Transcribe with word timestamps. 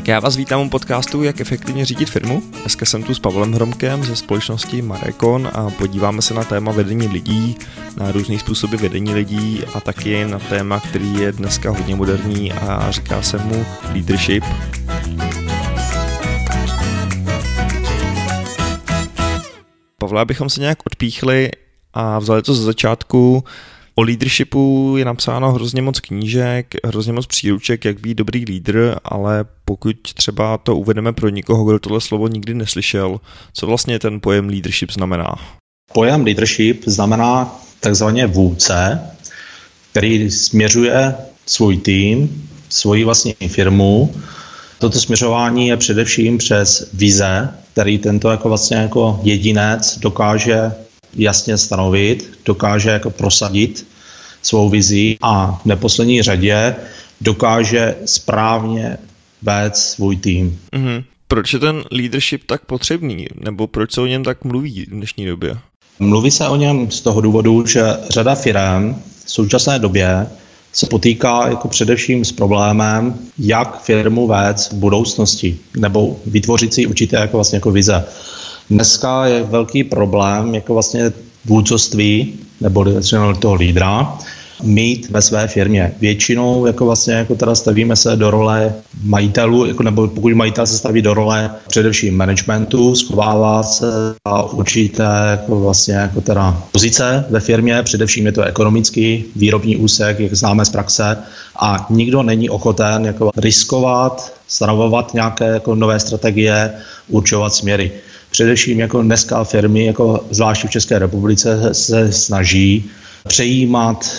Tak 0.00 0.08
já 0.08 0.20
vás 0.20 0.36
vítám 0.36 0.60
u 0.60 0.68
podcastu 0.68 1.22
Jak 1.22 1.40
efektivně 1.40 1.84
řídit 1.84 2.10
firmu. 2.10 2.42
Dneska 2.60 2.86
jsem 2.86 3.02
tu 3.02 3.14
s 3.14 3.18
Pavlem 3.18 3.52
Hromkem 3.52 4.04
ze 4.04 4.16
společnosti 4.16 4.82
Marekon 4.82 5.50
a 5.52 5.70
podíváme 5.70 6.22
se 6.22 6.34
na 6.34 6.44
téma 6.44 6.72
vedení 6.72 7.08
lidí, 7.08 7.56
na 7.96 8.12
různé 8.12 8.38
způsoby 8.38 8.76
vedení 8.76 9.14
lidí 9.14 9.60
a 9.74 9.80
taky 9.80 10.24
na 10.24 10.38
téma, 10.38 10.80
který 10.80 11.14
je 11.14 11.32
dneska 11.32 11.70
hodně 11.70 11.96
moderní 11.96 12.52
a 12.52 12.90
říká 12.90 13.22
se 13.22 13.38
mu 13.38 13.66
leadership. 13.92 14.44
Pavle, 19.98 20.20
abychom 20.20 20.50
se 20.50 20.60
nějak 20.60 20.78
odpíchli 20.86 21.50
a 21.94 22.18
vzali 22.18 22.42
to 22.42 22.54
ze 22.54 22.62
začátku, 22.62 23.44
O 24.00 24.02
leadershipu 24.02 24.94
je 24.98 25.04
napsáno 25.04 25.52
hrozně 25.52 25.82
moc 25.82 26.00
knížek, 26.00 26.74
hrozně 26.84 27.12
moc 27.12 27.26
příruček, 27.26 27.84
jak 27.84 28.00
být 28.00 28.14
dobrý 28.14 28.44
lídr, 28.44 28.96
ale 29.04 29.44
pokud 29.64 29.96
třeba 30.14 30.58
to 30.58 30.76
uvedeme 30.76 31.12
pro 31.12 31.28
někoho, 31.28 31.64
kdo 31.64 31.78
tohle 31.78 32.00
slovo 32.00 32.28
nikdy 32.28 32.54
neslyšel, 32.54 33.20
co 33.52 33.66
vlastně 33.66 33.98
ten 33.98 34.20
pojem 34.20 34.48
leadership 34.48 34.92
znamená? 34.92 35.34
Pojem 35.92 36.24
leadership 36.24 36.82
znamená 36.86 37.60
takzvaně 37.80 38.26
vůdce, 38.26 39.00
který 39.90 40.30
směřuje 40.30 41.14
svůj 41.46 41.76
tým, 41.76 42.48
svoji 42.68 43.04
vlastní 43.04 43.34
firmu. 43.48 44.14
Toto 44.78 45.00
směřování 45.00 45.68
je 45.68 45.76
především 45.76 46.38
přes 46.38 46.90
vize, 46.92 47.54
který 47.72 47.98
tento 47.98 48.30
jako 48.30 48.48
vlastně 48.48 48.76
jako 48.76 49.20
jedinec 49.22 49.98
dokáže 49.98 50.72
jasně 51.14 51.58
stanovit, 51.58 52.38
dokáže 52.44 52.90
jako 52.90 53.10
prosadit 53.10 53.89
svou 54.42 54.68
vizi 54.68 55.16
a 55.22 55.60
v 55.62 55.66
neposlední 55.66 56.22
řadě 56.22 56.76
dokáže 57.20 57.96
správně 58.04 58.98
vést 59.42 59.90
svůj 59.90 60.16
tým. 60.16 60.58
Mm-hmm. 60.72 61.04
Proč 61.28 61.52
je 61.52 61.58
ten 61.58 61.84
leadership 61.90 62.42
tak 62.46 62.64
potřebný? 62.64 63.26
Nebo 63.40 63.66
proč 63.66 63.92
se 63.92 64.00
o 64.00 64.06
něm 64.06 64.24
tak 64.24 64.44
mluví 64.44 64.84
v 64.84 64.90
dnešní 64.90 65.26
době? 65.26 65.58
Mluví 65.98 66.30
se 66.30 66.48
o 66.48 66.56
něm 66.56 66.90
z 66.90 67.00
toho 67.00 67.20
důvodu, 67.20 67.66
že 67.66 67.82
řada 68.08 68.34
firm 68.34 69.02
v 69.24 69.30
současné 69.30 69.78
době 69.78 70.26
se 70.72 70.86
potýká 70.86 71.48
jako 71.48 71.68
především 71.68 72.24
s 72.24 72.32
problémem, 72.32 73.14
jak 73.38 73.82
firmu 73.82 74.26
vést 74.26 74.72
v 74.72 74.74
budoucnosti, 74.74 75.58
nebo 75.76 76.16
vytvořit 76.26 76.74
si 76.74 76.86
určité 76.86 77.16
jako 77.16 77.36
vlastně 77.36 77.56
jako 77.56 77.70
vize. 77.70 78.04
Dneska 78.70 79.26
je 79.26 79.42
velký 79.42 79.84
problém 79.84 80.54
jako 80.54 80.74
vlastně 80.74 81.12
vůdcovství 81.44 82.34
nebo 82.60 82.84
toho 83.38 83.54
lídra 83.54 84.18
mít 84.62 85.10
ve 85.10 85.22
své 85.22 85.48
firmě. 85.48 85.92
Většinou 86.00 86.66
jako 86.66 86.84
vlastně 86.84 87.14
jako 87.14 87.34
teda 87.34 87.54
stavíme 87.54 87.96
se 87.96 88.16
do 88.16 88.30
role 88.30 88.74
majitelů, 89.02 89.66
jako 89.66 89.82
nebo 89.82 90.08
pokud 90.08 90.32
majitel 90.32 90.66
se 90.66 90.78
staví 90.78 91.02
do 91.02 91.14
role 91.14 91.50
především 91.68 92.16
managementu, 92.16 92.94
schovává 92.94 93.62
se 93.62 93.86
a 94.24 94.42
určité 94.42 95.08
jako 95.30 95.60
vlastně 95.60 95.94
jako 95.94 96.20
teda 96.20 96.62
pozice 96.72 97.24
ve 97.30 97.40
firmě, 97.40 97.82
především 97.82 98.26
je 98.26 98.32
to 98.32 98.42
ekonomický 98.42 99.24
výrobní 99.36 99.76
úsek, 99.76 100.20
jak 100.20 100.34
známe 100.34 100.64
z 100.64 100.70
praxe 100.70 101.16
a 101.60 101.86
nikdo 101.90 102.22
není 102.22 102.50
ochoten 102.50 103.04
jako 103.04 103.30
riskovat, 103.36 104.32
stanovovat 104.48 105.14
nějaké 105.14 105.44
jako 105.44 105.74
nové 105.74 106.00
strategie, 106.00 106.72
určovat 107.08 107.54
směry. 107.54 107.92
Především 108.30 108.80
jako 108.80 109.02
dneska 109.02 109.44
firmy, 109.44 109.84
jako 109.84 110.24
zvláště 110.30 110.68
v 110.68 110.70
České 110.70 110.98
republice, 110.98 111.68
se 111.72 112.12
snaží 112.12 112.90
přejímat 113.28 114.10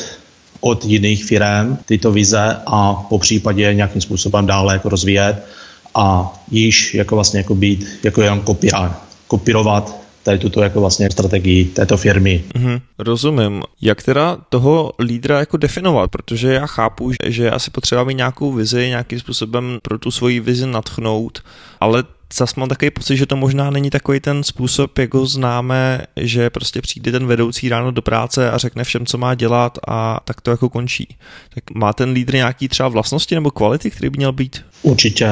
od 0.61 0.85
jiných 0.85 1.25
firm 1.25 1.77
tyto 1.85 2.11
vize 2.11 2.57
a 2.65 2.93
po 2.93 3.19
případě 3.19 3.73
nějakým 3.73 4.01
způsobem 4.01 4.45
dále 4.45 4.73
jako 4.73 4.89
rozvíjet 4.89 5.45
a 5.95 6.33
již 6.51 6.93
jako 6.93 7.15
vlastně 7.15 7.39
jako 7.39 7.55
být 7.55 7.87
jako 8.03 8.21
jenom 8.21 8.41
kopírovat, 8.41 9.03
kopírovat 9.27 10.00
tady 10.23 10.39
tuto 10.39 10.61
jako 10.61 10.81
vlastně 10.81 11.11
strategii 11.11 11.65
této 11.65 11.97
firmy. 11.97 12.43
Mm-hmm, 12.55 12.81
rozumím. 12.99 13.63
Jak 13.81 14.03
teda 14.03 14.37
toho 14.49 14.91
lídra 14.99 15.39
jako 15.39 15.57
definovat? 15.57 16.11
Protože 16.11 16.53
já 16.53 16.67
chápu, 16.67 17.11
že 17.25 17.51
asi 17.51 17.71
potřeba 17.71 18.03
mít 18.03 18.17
nějakou 18.17 18.53
vizi, 18.53 18.89
nějakým 18.89 19.19
způsobem 19.19 19.79
pro 19.81 19.99
tu 19.99 20.11
svoji 20.11 20.39
vizi 20.39 20.67
natchnout, 20.67 21.43
ale 21.79 22.03
zase 22.33 22.59
mám 22.59 22.69
takový 22.69 22.91
pocit, 22.91 23.17
že 23.17 23.25
to 23.25 23.35
možná 23.35 23.69
není 23.69 23.89
takový 23.89 24.19
ten 24.19 24.43
způsob, 24.43 24.97
jak 24.97 25.13
ho 25.13 25.25
známe, 25.25 26.01
že 26.15 26.49
prostě 26.49 26.81
přijde 26.81 27.11
ten 27.11 27.27
vedoucí 27.27 27.69
ráno 27.69 27.91
do 27.91 28.01
práce 28.01 28.51
a 28.51 28.57
řekne 28.57 28.83
všem, 28.83 29.05
co 29.05 29.17
má 29.17 29.35
dělat 29.35 29.77
a 29.87 30.19
tak 30.25 30.41
to 30.41 30.51
jako 30.51 30.69
končí. 30.69 31.17
Tak 31.53 31.63
má 31.75 31.93
ten 31.93 32.11
lídr 32.11 32.35
nějaký 32.35 32.67
třeba 32.67 32.89
vlastnosti 32.89 33.35
nebo 33.35 33.51
kvality, 33.51 33.91
který 33.91 34.09
by 34.09 34.17
měl 34.17 34.31
být? 34.31 34.65
Určitě. 34.83 35.27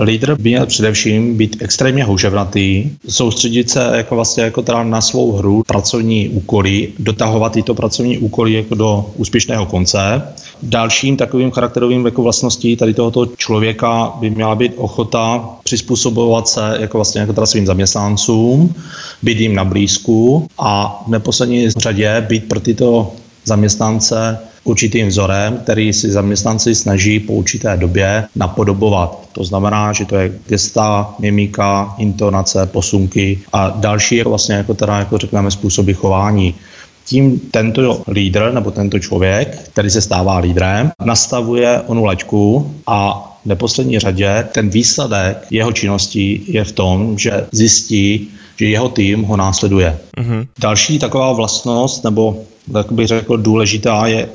Lídr 0.00 0.36
by 0.36 0.50
měl 0.50 0.66
především 0.66 1.36
být 1.36 1.56
extrémně 1.60 2.04
houževnatý, 2.04 2.90
soustředit 3.08 3.70
se 3.70 3.90
jako 3.94 4.14
vlastně 4.14 4.44
jako 4.44 4.62
teda 4.62 4.84
na 4.84 5.00
svou 5.00 5.32
hru, 5.32 5.62
pracovní 5.66 6.28
úkoly, 6.28 6.92
dotahovat 6.98 7.52
tyto 7.52 7.74
pracovní 7.74 8.18
úkoly 8.18 8.52
jako 8.52 8.74
do 8.74 9.10
úspěšného 9.16 9.66
konce. 9.66 10.22
Dalším 10.62 11.16
takovým 11.16 11.50
charakterovým 11.50 12.04
jako 12.04 12.22
vlastností 12.22 12.76
tady 12.76 12.94
tohoto 12.94 13.26
člověka 13.26 14.12
by 14.20 14.30
měla 14.30 14.54
být 14.54 14.72
ochota 14.76 15.48
přizpůsobovat 15.64 16.48
se 16.48 16.76
jako 16.80 16.98
vlastně 16.98 17.20
jako 17.20 17.32
teda 17.32 17.46
svým 17.46 17.66
zaměstnancům, 17.66 18.74
být 19.22 19.40
jim 19.40 19.54
na 19.54 19.64
blízku 19.64 20.48
a 20.58 21.02
v 21.06 21.10
neposlední 21.10 21.70
řadě 21.70 22.26
být 22.28 22.48
pro 22.48 22.60
tyto 22.60 23.12
zaměstnance 23.46 24.38
určitým 24.64 25.08
vzorem, 25.08 25.58
který 25.62 25.92
si 25.92 26.10
zaměstnanci 26.10 26.74
snaží 26.74 27.20
po 27.20 27.32
určité 27.32 27.76
době 27.76 28.24
napodobovat. 28.36 29.28
To 29.32 29.44
znamená, 29.44 29.92
že 29.92 30.04
to 30.04 30.16
je 30.16 30.32
gesta, 30.46 31.14
mimika, 31.18 31.94
intonace, 31.98 32.66
posunky 32.66 33.38
a 33.52 33.68
další 33.70 34.16
jako 34.16 34.28
vlastně 34.30 34.54
jako 34.54 34.74
teda 34.74 34.98
jako 34.98 35.18
řekneme 35.18 35.50
způsoby 35.50 35.92
chování. 35.92 36.54
Tím 37.04 37.40
tento 37.50 38.02
lídr 38.08 38.50
nebo 38.54 38.70
tento 38.70 38.98
člověk, 38.98 39.68
který 39.70 39.90
se 39.90 40.00
stává 40.00 40.38
lídrem, 40.38 40.90
nastavuje 41.04 41.80
onu 41.86 42.04
laťku 42.04 42.74
a 42.86 43.32
v 43.42 43.48
neposlední 43.48 43.98
řadě 43.98 44.46
ten 44.52 44.68
výsledek 44.68 45.46
jeho 45.50 45.72
činnosti 45.72 46.40
je 46.46 46.64
v 46.64 46.72
tom, 46.72 47.18
že 47.18 47.46
zjistí, 47.52 48.28
že 48.56 48.66
jeho 48.66 48.88
tým 48.88 49.22
ho 49.22 49.36
následuje. 49.36 49.98
Mm-hmm. 50.18 50.46
Další 50.58 50.98
taková 50.98 51.32
vlastnost, 51.32 52.04
nebo 52.04 52.44
tak 52.72 52.92
bych 52.92 53.06
řekl 53.06 53.36
důležitá, 53.36 54.06
je 54.06 54.28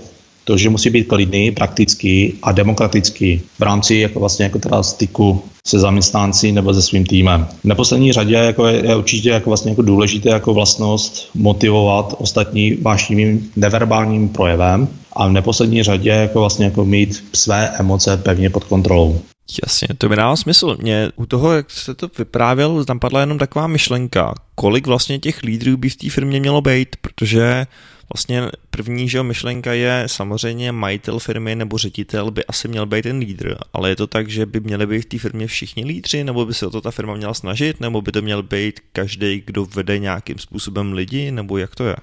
to, 0.43 0.57
že 0.57 0.69
musí 0.69 0.89
být 0.89 1.07
klidný, 1.07 1.51
praktický 1.51 2.33
a 2.43 2.51
demokratický 2.51 3.41
v 3.59 3.61
rámci 3.61 3.95
jako 3.95 4.19
vlastně 4.19 4.43
jako 4.43 4.59
teda 4.59 4.83
styku 4.83 5.43
se 5.67 5.79
zaměstnanci 5.79 6.51
nebo 6.51 6.73
se 6.73 6.81
svým 6.81 7.05
týmem. 7.05 7.47
V 7.61 7.65
neposlední 7.65 8.13
řadě 8.13 8.35
jako 8.35 8.67
je, 8.67 8.85
je 8.85 8.95
určitě 8.95 9.29
jako 9.29 9.49
vlastně 9.49 9.71
jako 9.71 9.81
důležité 9.81 10.29
jako 10.29 10.53
vlastnost 10.53 11.29
motivovat 11.33 12.15
ostatní 12.17 12.73
vášnivým 12.81 13.51
neverbálním 13.55 14.29
projevem 14.29 14.87
a 15.13 15.27
v 15.27 15.31
neposlední 15.31 15.83
řadě 15.83 16.09
jako 16.09 16.39
vlastně 16.39 16.65
jako 16.65 16.85
mít 16.85 17.23
své 17.33 17.69
emoce 17.79 18.17
pevně 18.17 18.49
pod 18.49 18.63
kontrolou. 18.63 19.21
Jasně, 19.65 19.87
to 19.97 20.09
by 20.09 20.15
dává 20.15 20.35
smysl. 20.35 20.77
Mě 20.81 21.11
u 21.15 21.25
toho, 21.25 21.51
jak 21.51 21.71
se 21.71 21.93
to 21.93 22.07
vyprávěl, 22.17 22.85
tam 22.85 22.99
padla 22.99 23.19
jenom 23.19 23.37
taková 23.37 23.67
myšlenka, 23.67 24.33
kolik 24.55 24.87
vlastně 24.87 25.19
těch 25.19 25.43
lídrů 25.43 25.77
by 25.77 25.89
v 25.89 25.95
té 25.95 26.09
firmě 26.09 26.39
mělo 26.39 26.61
být, 26.61 26.95
protože 27.01 27.65
Vlastně 28.13 28.41
první 28.69 29.09
že 29.09 29.23
myšlenka 29.23 29.73
je 29.73 30.03
samozřejmě 30.07 30.71
majitel 30.71 31.19
firmy 31.19 31.55
nebo 31.55 31.77
ředitel 31.77 32.31
by 32.31 32.45
asi 32.45 32.67
měl 32.67 32.85
být 32.85 33.01
ten 33.01 33.17
lídr, 33.17 33.55
ale 33.73 33.89
je 33.89 33.95
to 33.95 34.07
tak, 34.07 34.29
že 34.29 34.45
by 34.45 34.59
měli 34.59 34.87
být 34.87 35.01
v 35.01 35.05
té 35.05 35.17
firmě 35.17 35.47
všichni 35.47 35.85
lídři, 35.85 36.23
nebo 36.23 36.45
by 36.45 36.53
se 36.53 36.67
o 36.67 36.69
to 36.69 36.81
ta 36.81 36.91
firma 36.91 37.15
měla 37.15 37.33
snažit, 37.33 37.79
nebo 37.79 38.01
by 38.01 38.11
to 38.11 38.21
měl 38.21 38.43
být 38.43 38.79
každý, 38.93 39.43
kdo 39.45 39.65
vede 39.65 39.99
nějakým 39.99 40.39
způsobem 40.39 40.93
lidi, 40.93 41.31
nebo 41.31 41.57
jak 41.57 41.75
to 41.75 41.83
je? 41.83 41.95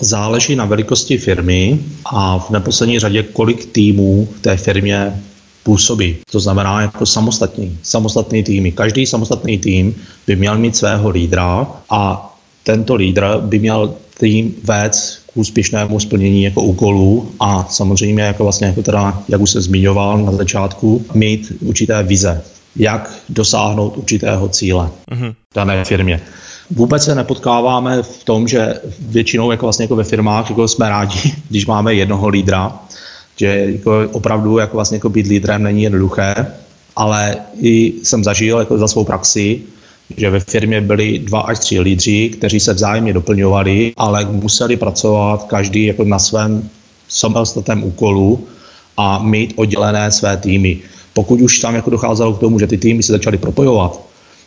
Záleží 0.00 0.56
na 0.56 0.64
velikosti 0.64 1.18
firmy 1.18 1.80
a 2.04 2.38
v 2.38 2.50
neposlední 2.50 2.98
řadě, 2.98 3.22
kolik 3.22 3.66
týmů 3.66 4.28
v 4.36 4.40
té 4.40 4.56
firmě 4.56 5.22
působí. 5.62 6.16
To 6.30 6.40
znamená 6.40 6.80
jako 6.80 7.06
samostatný, 7.06 7.78
samostatný 7.82 8.42
týmy. 8.42 8.72
Každý 8.72 9.06
samostatný 9.06 9.58
tým 9.58 9.94
by 10.26 10.36
měl 10.36 10.58
mít 10.58 10.76
svého 10.76 11.10
lídra 11.10 11.66
a 11.90 12.30
tento 12.62 12.94
lídr 12.94 13.24
by 13.40 13.58
měl 13.58 13.94
tým 14.18 14.54
vést 14.64 15.19
k 15.34 15.36
úspěšnému 15.36 16.00
splnění 16.00 16.42
jako 16.42 16.62
úkolů 16.62 17.30
a 17.40 17.66
samozřejmě 17.70 18.22
jako 18.22 18.42
vlastně 18.42 18.66
jako 18.66 18.82
teda, 18.82 19.22
jak 19.28 19.40
už 19.40 19.50
se 19.50 19.60
zmiňoval 19.60 20.18
na 20.18 20.32
začátku, 20.32 21.04
mít 21.14 21.52
určité 21.60 22.02
vize, 22.02 22.42
jak 22.76 23.14
dosáhnout 23.28 23.96
určitého 23.96 24.48
cíle 24.48 24.90
mm-hmm. 25.10 25.34
dané 25.54 25.84
firmě. 25.84 26.20
Vůbec 26.70 27.04
se 27.04 27.14
nepotkáváme 27.14 28.02
v 28.02 28.24
tom, 28.24 28.48
že 28.48 28.80
většinou 28.98 29.50
jako 29.50 29.66
vlastně 29.66 29.84
jako 29.84 29.96
ve 29.96 30.04
firmách 30.04 30.50
jako 30.50 30.68
jsme 30.68 30.88
rádi, 30.88 31.34
když 31.48 31.66
máme 31.66 31.94
jednoho 31.94 32.28
lídra, 32.28 32.78
že 33.36 33.46
jako 33.46 34.08
opravdu 34.12 34.58
jako 34.58 34.76
vlastně 34.76 34.96
jako 34.96 35.08
být 35.08 35.26
lídrem 35.26 35.62
není 35.62 35.82
jednoduché, 35.82 36.46
ale 36.96 37.36
i 37.60 37.92
jsem 38.02 38.24
zažil 38.24 38.58
jako 38.58 38.78
za 38.78 38.88
svou 38.88 39.04
praxi, 39.04 39.62
že 40.16 40.30
ve 40.30 40.40
firmě 40.40 40.80
byli 40.80 41.18
dva 41.18 41.40
až 41.40 41.58
tři 41.58 41.80
lídři, 41.80 42.28
kteří 42.28 42.60
se 42.60 42.74
vzájemně 42.74 43.12
doplňovali, 43.12 43.92
ale 43.96 44.24
museli 44.24 44.76
pracovat 44.76 45.42
každý 45.42 45.86
jako 45.86 46.04
na 46.04 46.18
svém 46.18 46.68
samostatném 47.08 47.84
úkolu 47.84 48.46
a 48.96 49.22
mít 49.22 49.52
oddělené 49.56 50.10
své 50.10 50.36
týmy. 50.36 50.78
Pokud 51.12 51.40
už 51.40 51.58
tam 51.58 51.74
jako 51.74 51.90
docházelo 51.90 52.32
k 52.34 52.40
tomu, 52.40 52.58
že 52.58 52.66
ty 52.66 52.78
týmy 52.78 53.02
se 53.02 53.12
začaly 53.12 53.38
propojovat, 53.38 54.00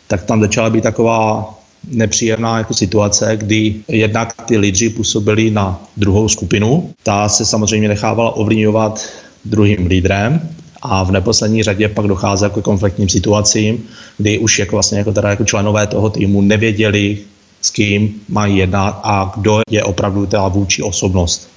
tak 0.06 0.24
tam 0.24 0.40
začala 0.40 0.70
být 0.70 0.82
taková 0.82 1.54
nepříjemná 1.90 2.58
jako 2.58 2.74
situace, 2.74 3.36
kdy 3.36 3.74
jednak 3.88 4.32
ty 4.44 4.58
lídři 4.58 4.90
působili 4.90 5.50
na 5.50 5.82
druhou 5.96 6.28
skupinu. 6.28 6.90
Ta 7.02 7.28
se 7.28 7.44
samozřejmě 7.44 7.88
nechávala 7.88 8.36
ovlivňovat 8.36 9.08
druhým 9.44 9.86
lídrem 9.86 10.48
a 10.84 11.04
v 11.04 11.10
neposlední 11.10 11.62
řadě 11.62 11.88
pak 11.88 12.06
dochází 12.06 12.44
jako 12.44 12.62
konfliktním 12.62 13.08
situacím, 13.08 13.84
kdy 14.18 14.38
už 14.38 14.58
jako 14.58 14.76
vlastně 14.76 14.98
jako, 14.98 15.12
teda 15.12 15.30
jako 15.30 15.44
členové 15.44 15.86
toho 15.86 16.10
týmu 16.10 16.40
nevěděli, 16.42 17.18
s 17.62 17.70
kým 17.70 18.14
mají 18.28 18.56
jednat 18.56 19.00
a 19.02 19.32
kdo 19.36 19.60
je 19.70 19.84
opravdu 19.84 20.26
ta 20.26 20.48
vůči 20.48 20.82
osobnost. 20.82 21.48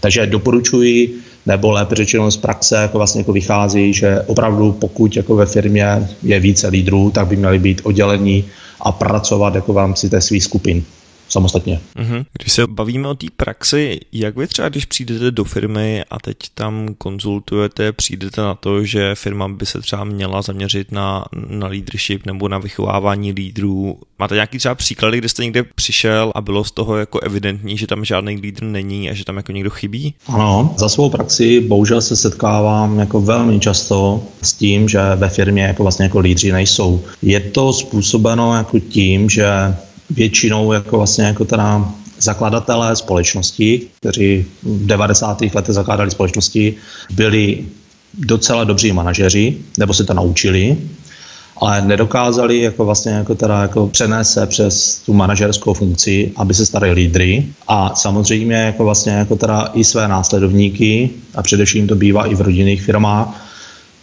Takže 0.00 0.26
doporučuji, 0.26 1.14
nebo 1.46 1.70
lépe 1.70 1.94
řečeno 1.94 2.30
z 2.30 2.36
praxe 2.36 2.76
jako 2.76 2.98
vlastně 2.98 3.20
jako 3.20 3.32
vychází, 3.32 3.94
že 3.94 4.20
opravdu 4.26 4.72
pokud 4.72 5.16
jako 5.16 5.36
ve 5.36 5.46
firmě 5.46 6.08
je 6.22 6.40
více 6.40 6.68
lídrů, 6.68 7.10
tak 7.10 7.26
by 7.26 7.36
měli 7.36 7.58
být 7.58 7.80
oddělení 7.84 8.44
a 8.80 8.92
pracovat 8.92 9.54
jako 9.54 9.72
v 9.72 9.76
rámci 9.76 10.10
té 10.10 10.20
svých 10.20 10.44
skupin 10.44 10.84
samostatně. 11.30 11.80
Mm-hmm. 11.96 12.24
Když 12.38 12.52
se 12.52 12.66
bavíme 12.66 13.08
o 13.08 13.14
té 13.14 13.26
praxi, 13.36 14.00
jak 14.12 14.36
vy 14.36 14.46
třeba, 14.46 14.68
když 14.68 14.84
přijdete 14.84 15.30
do 15.30 15.44
firmy 15.44 16.04
a 16.10 16.18
teď 16.18 16.36
tam 16.54 16.88
konzultujete, 16.98 17.92
přijdete 17.92 18.40
na 18.40 18.54
to, 18.54 18.84
že 18.84 19.14
firma 19.14 19.48
by 19.48 19.66
se 19.66 19.80
třeba 19.80 20.04
měla 20.04 20.42
zaměřit 20.42 20.92
na, 20.92 21.24
na 21.48 21.66
leadership 21.66 22.26
nebo 22.26 22.48
na 22.48 22.58
vychovávání 22.58 23.32
lídrů. 23.32 23.98
Máte 24.18 24.34
nějaký 24.34 24.58
třeba 24.58 24.74
příklady, 24.74 25.18
kde 25.18 25.28
jste 25.28 25.44
někde 25.44 25.62
přišel 25.62 26.32
a 26.34 26.40
bylo 26.40 26.64
z 26.64 26.70
toho 26.70 26.96
jako 26.96 27.20
evidentní, 27.20 27.78
že 27.78 27.86
tam 27.86 28.04
žádný 28.04 28.36
lídr 28.36 28.62
není 28.62 29.10
a 29.10 29.14
že 29.14 29.24
tam 29.24 29.36
jako 29.36 29.52
někdo 29.52 29.70
chybí? 29.70 30.14
Ano, 30.26 30.74
za 30.78 30.88
svou 30.88 31.10
praxi 31.10 31.60
bohužel 31.60 32.00
se 32.00 32.16
setkávám 32.16 32.98
jako 32.98 33.20
velmi 33.20 33.60
často 33.60 34.22
s 34.42 34.52
tím, 34.52 34.88
že 34.88 34.98
ve 35.16 35.28
firmě 35.28 35.62
jako 35.62 35.82
vlastně 35.82 36.04
jako 36.04 36.18
lídři 36.18 36.52
nejsou. 36.52 37.02
Je 37.22 37.40
to 37.40 37.72
způsobeno 37.72 38.54
jako 38.56 38.78
tím, 38.78 39.30
že 39.30 39.46
většinou 40.10 40.72
jako 40.72 40.96
vlastně 40.96 41.24
jako 41.24 41.44
teda 41.44 41.92
zakladatelé 42.18 42.96
společnosti, 42.96 43.82
kteří 44.00 44.44
v 44.62 44.86
90. 44.86 45.42
letech 45.54 45.74
zakládali 45.74 46.10
společnosti, 46.10 46.74
byli 47.10 47.64
docela 48.14 48.64
dobří 48.64 48.92
manažeři, 48.92 49.56
nebo 49.78 49.94
se 49.94 50.04
to 50.04 50.14
naučili, 50.14 50.76
ale 51.56 51.82
nedokázali 51.82 52.60
jako 52.60 52.84
vlastně 52.84 53.12
jako 53.12 53.34
teda 53.34 53.62
jako 53.62 53.86
přenést 53.86 54.32
se 54.32 54.46
přes 54.46 55.02
tu 55.06 55.12
manažerskou 55.12 55.74
funkci, 55.74 56.32
aby 56.36 56.54
se 56.54 56.66
stali 56.66 56.92
lídry 56.92 57.46
a 57.68 57.94
samozřejmě 57.94 58.56
jako 58.56 58.84
vlastně 58.84 59.12
jako 59.12 59.36
teda 59.36 59.70
i 59.74 59.84
své 59.84 60.08
následovníky 60.08 61.10
a 61.34 61.42
především 61.42 61.86
to 61.86 61.94
bývá 61.94 62.26
i 62.26 62.34
v 62.34 62.40
rodinných 62.40 62.82
firmách, 62.82 63.49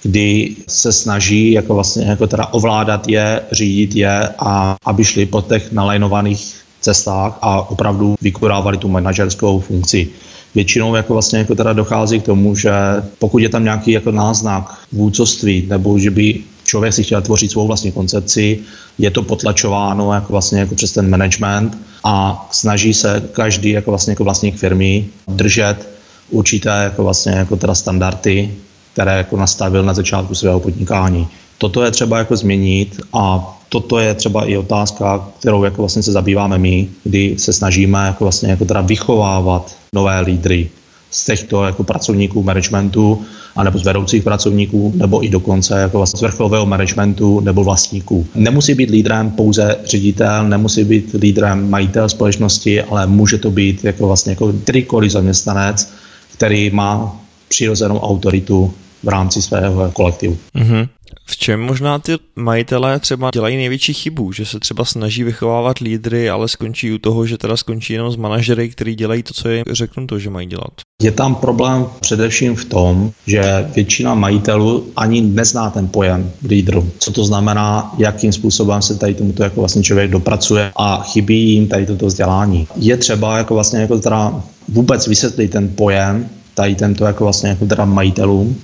kdy 0.03 0.55
se 0.67 0.91
snaží 0.91 1.51
jako 1.51 1.73
vlastně 1.73 2.05
jako 2.05 2.27
teda 2.27 2.45
ovládat 2.45 3.07
je, 3.07 3.41
řídit 3.51 3.95
je 3.95 4.29
a 4.39 4.75
aby 4.85 5.03
šli 5.03 5.25
po 5.25 5.41
těch 5.41 5.71
nalajnovaných 5.71 6.55
cestách 6.81 7.37
a 7.41 7.69
opravdu 7.69 8.15
vykonávali 8.21 8.77
tu 8.77 8.87
manažerskou 8.87 9.59
funkci. 9.59 10.07
Většinou 10.55 10.95
jako 10.95 11.13
vlastně 11.13 11.39
jako 11.39 11.55
teda 11.55 11.73
dochází 11.73 12.19
k 12.19 12.25
tomu, 12.25 12.55
že 12.55 12.71
pokud 13.19 13.37
je 13.37 13.49
tam 13.49 13.63
nějaký 13.63 13.91
jako 13.91 14.11
náznak 14.11 14.77
vůdcovství 14.91 15.65
nebo 15.69 15.99
že 15.99 16.11
by 16.11 16.39
člověk 16.63 16.93
si 16.93 17.03
chtěl 17.03 17.21
tvořit 17.21 17.51
svou 17.51 17.67
vlastní 17.67 17.91
koncepci, 17.91 18.59
je 18.97 19.11
to 19.11 19.23
potlačováno 19.23 20.13
jako 20.13 20.33
vlastně 20.33 20.59
jako 20.59 20.75
přes 20.75 20.91
ten 20.91 21.09
management 21.09 21.77
a 22.03 22.47
snaží 22.51 22.93
se 22.93 23.23
každý 23.31 23.69
jako 23.69 23.91
vlastně 23.91 24.11
jako 24.11 24.23
vlastník 24.23 24.55
firmy 24.55 25.05
držet 25.27 25.89
určité 26.29 26.69
jako 26.69 27.03
vlastně 27.03 27.31
jako 27.31 27.55
teda 27.55 27.75
standardy 27.75 28.53
které 28.97 29.17
jako 29.17 29.37
nastavil 29.37 29.83
na 29.83 29.93
začátku 29.93 30.35
svého 30.35 30.59
podnikání. 30.59 31.27
Toto 31.57 31.83
je 31.83 31.91
třeba 31.91 32.17
jako 32.17 32.35
změnit 32.35 33.01
a 33.13 33.53
toto 33.69 33.99
je 33.99 34.13
třeba 34.13 34.45
i 34.45 34.57
otázka, 34.57 35.29
kterou 35.39 35.63
jako 35.63 35.81
vlastně 35.81 36.03
se 36.03 36.11
zabýváme 36.11 36.57
my, 36.57 36.87
kdy 37.03 37.35
se 37.37 37.53
snažíme 37.53 37.99
jako 38.05 38.25
vlastně 38.25 38.49
jako 38.49 38.65
teda 38.65 38.81
vychovávat 38.81 39.75
nové 39.93 40.19
lídry 40.19 40.69
z 41.11 41.25
těchto 41.25 41.63
jako 41.63 41.83
pracovníků 41.83 42.43
managementu, 42.43 43.21
anebo 43.55 43.79
z 43.79 43.83
vedoucích 43.83 44.23
pracovníků, 44.23 44.93
nebo 44.95 45.25
i 45.25 45.29
dokonce 45.29 45.79
jako 45.79 45.97
vlastně 45.97 46.17
z 46.17 46.21
vrcholového 46.21 46.65
managementu 46.65 47.39
nebo 47.39 47.63
vlastníků. 47.63 48.25
Nemusí 48.35 48.73
být 48.73 48.89
lídrem 48.89 49.31
pouze 49.31 49.75
ředitel, 49.85 50.49
nemusí 50.49 50.83
být 50.83 51.15
lídrem 51.19 51.69
majitel 51.69 52.09
společnosti, 52.09 52.81
ale 52.81 53.07
může 53.07 53.37
to 53.37 53.51
být 53.51 53.83
jako 53.83 54.07
vlastně 54.07 54.31
jako 54.31 54.53
kterýkoliv 54.53 55.11
zaměstnanec, 55.11 55.93
který 56.33 56.69
má 56.69 57.21
přirozenou 57.47 57.99
autoritu 57.99 58.73
v 59.03 59.07
rámci 59.07 59.41
svého 59.41 59.91
kolektivu. 59.91 60.37
Mm-hmm. 60.55 60.87
V 61.25 61.37
čem 61.37 61.61
možná 61.61 61.99
ty 61.99 62.11
majitelé 62.35 62.99
třeba 62.99 63.29
dělají 63.33 63.57
největší 63.57 63.93
chybu, 63.93 64.31
že 64.31 64.45
se 64.45 64.59
třeba 64.59 64.85
snaží 64.85 65.23
vychovávat 65.23 65.77
lídry, 65.79 66.29
ale 66.29 66.47
skončí 66.47 66.93
u 66.93 66.97
toho, 66.97 67.25
že 67.25 67.37
teda 67.37 67.57
skončí 67.57 67.93
jenom 67.93 68.11
s 68.11 68.15
manažery, 68.15 68.69
kteří 68.69 68.95
dělají 68.95 69.23
to, 69.23 69.33
co 69.33 69.49
jim 69.49 69.63
řeknu 69.71 70.07
to, 70.07 70.19
že 70.19 70.29
mají 70.29 70.47
dělat? 70.47 70.71
Je 71.01 71.11
tam 71.11 71.35
problém 71.35 71.85
především 71.99 72.55
v 72.55 72.65
tom, 72.65 73.11
že 73.27 73.69
většina 73.75 74.15
majitelů 74.15 74.91
ani 74.95 75.21
nezná 75.21 75.69
ten 75.69 75.87
pojem 75.87 76.31
lídru. 76.47 76.89
Co 76.99 77.11
to 77.11 77.25
znamená, 77.25 77.95
jakým 77.97 78.33
způsobem 78.33 78.81
se 78.81 78.95
tady 78.97 79.13
tomuto 79.13 79.43
jako 79.43 79.59
vlastně 79.59 79.83
člověk 79.83 80.11
dopracuje 80.11 80.71
a 80.75 81.01
chybí 81.03 81.53
jim 81.53 81.67
tady 81.67 81.85
toto 81.85 82.05
vzdělání. 82.05 82.67
Je 82.75 82.97
třeba 82.97 83.37
jako 83.37 83.53
vlastně 83.53 83.79
jako 83.79 83.99
teda 83.99 84.43
vůbec 84.67 85.07
vysvětlit 85.07 85.47
ten 85.47 85.69
pojem, 85.69 86.29
tady 86.53 86.75
tento 86.75 87.05
jako 87.05 87.23
vlastně 87.23 87.49
jako 87.49 87.65
teda 87.65 87.85
majitelům, 87.85 88.57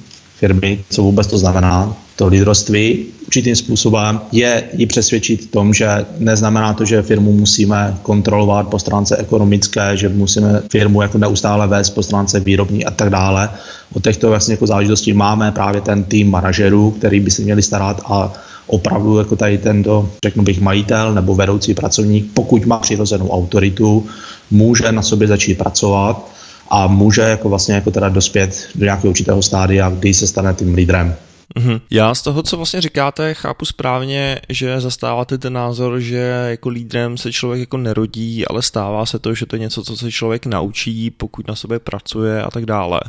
firmy, 0.44 0.80
co 0.90 1.04
vůbec 1.04 1.28
to 1.28 1.38
znamená, 1.38 1.95
to 2.16 2.28
lídroství. 2.28 3.06
Určitým 3.25 3.56
způsobem 3.56 4.22
je 4.31 4.63
i 4.78 4.86
přesvědčit 4.86 5.51
tom, 5.51 5.74
že 5.74 6.06
neznamená 6.19 6.74
to, 6.74 6.86
že 6.86 7.01
firmu 7.01 7.31
musíme 7.34 7.98
kontrolovat 8.01 8.68
po 8.68 8.80
stránce 8.80 9.18
ekonomické, 9.18 9.98
že 9.98 10.10
musíme 10.10 10.62
firmu 10.72 11.01
jako 11.01 11.18
neustále 11.18 11.68
vést 11.68 11.90
po 11.90 12.04
stránce 12.04 12.40
výrobní 12.40 12.86
a 12.86 12.92
tak 12.92 13.10
dále. 13.10 13.50
O 13.95 14.00
těchto 14.00 14.30
vlastně 14.30 14.54
jako 14.54 14.68
záležitostí 14.68 15.13
máme 15.13 15.51
právě 15.51 15.81
ten 15.81 16.04
tým 16.04 16.31
manažerů, 16.31 16.92
který 16.92 17.19
by 17.19 17.31
se 17.31 17.42
měli 17.42 17.62
starat 17.62 18.01
a 18.06 18.34
opravdu 18.68 19.18
jako 19.18 19.36
tady 19.36 19.57
tento, 19.57 20.10
řeknu 20.25 20.44
bych, 20.44 20.62
majitel 20.62 21.13
nebo 21.13 21.36
vedoucí 21.36 21.74
pracovník, 21.74 22.34
pokud 22.34 22.66
má 22.66 22.78
přirozenou 22.80 23.30
autoritu, 23.30 24.06
může 24.51 24.92
na 24.92 25.01
sobě 25.01 25.28
začít 25.28 25.57
pracovat 25.57 26.32
a 26.69 26.87
může 26.87 27.21
jako 27.21 27.49
vlastně 27.49 27.75
jako 27.75 27.91
teda 27.91 28.09
dospět 28.09 28.69
do 28.75 28.85
nějakého 28.85 29.09
určitého 29.09 29.41
stádia, 29.41 29.89
kdy 29.89 30.13
se 30.13 30.27
stane 30.27 30.53
tím 30.53 30.73
lídrem. 30.73 31.15
Mm-hmm. 31.55 31.81
Já 31.89 32.15
z 32.15 32.21
toho, 32.21 32.43
co 32.43 32.57
vlastně 32.57 32.81
říkáte, 32.81 33.33
chápu 33.33 33.65
správně, 33.65 34.39
že 34.49 34.81
zastáváte 34.81 35.37
ten 35.37 35.53
názor, 35.53 35.99
že 35.99 36.45
jako 36.49 36.69
lídrem 36.69 37.17
se 37.17 37.31
člověk 37.31 37.59
jako 37.59 37.77
nerodí, 37.77 38.47
ale 38.47 38.61
stává 38.61 39.05
se 39.05 39.19
to, 39.19 39.33
že 39.33 39.45
to 39.45 39.55
je 39.55 39.59
něco, 39.59 39.83
co 39.83 39.97
se 39.97 40.11
člověk 40.11 40.45
naučí, 40.45 41.11
pokud 41.11 41.47
na 41.47 41.55
sobě 41.55 41.79
pracuje 41.79 42.43
a 42.43 42.51
tak 42.51 42.65
dále. 42.65 43.01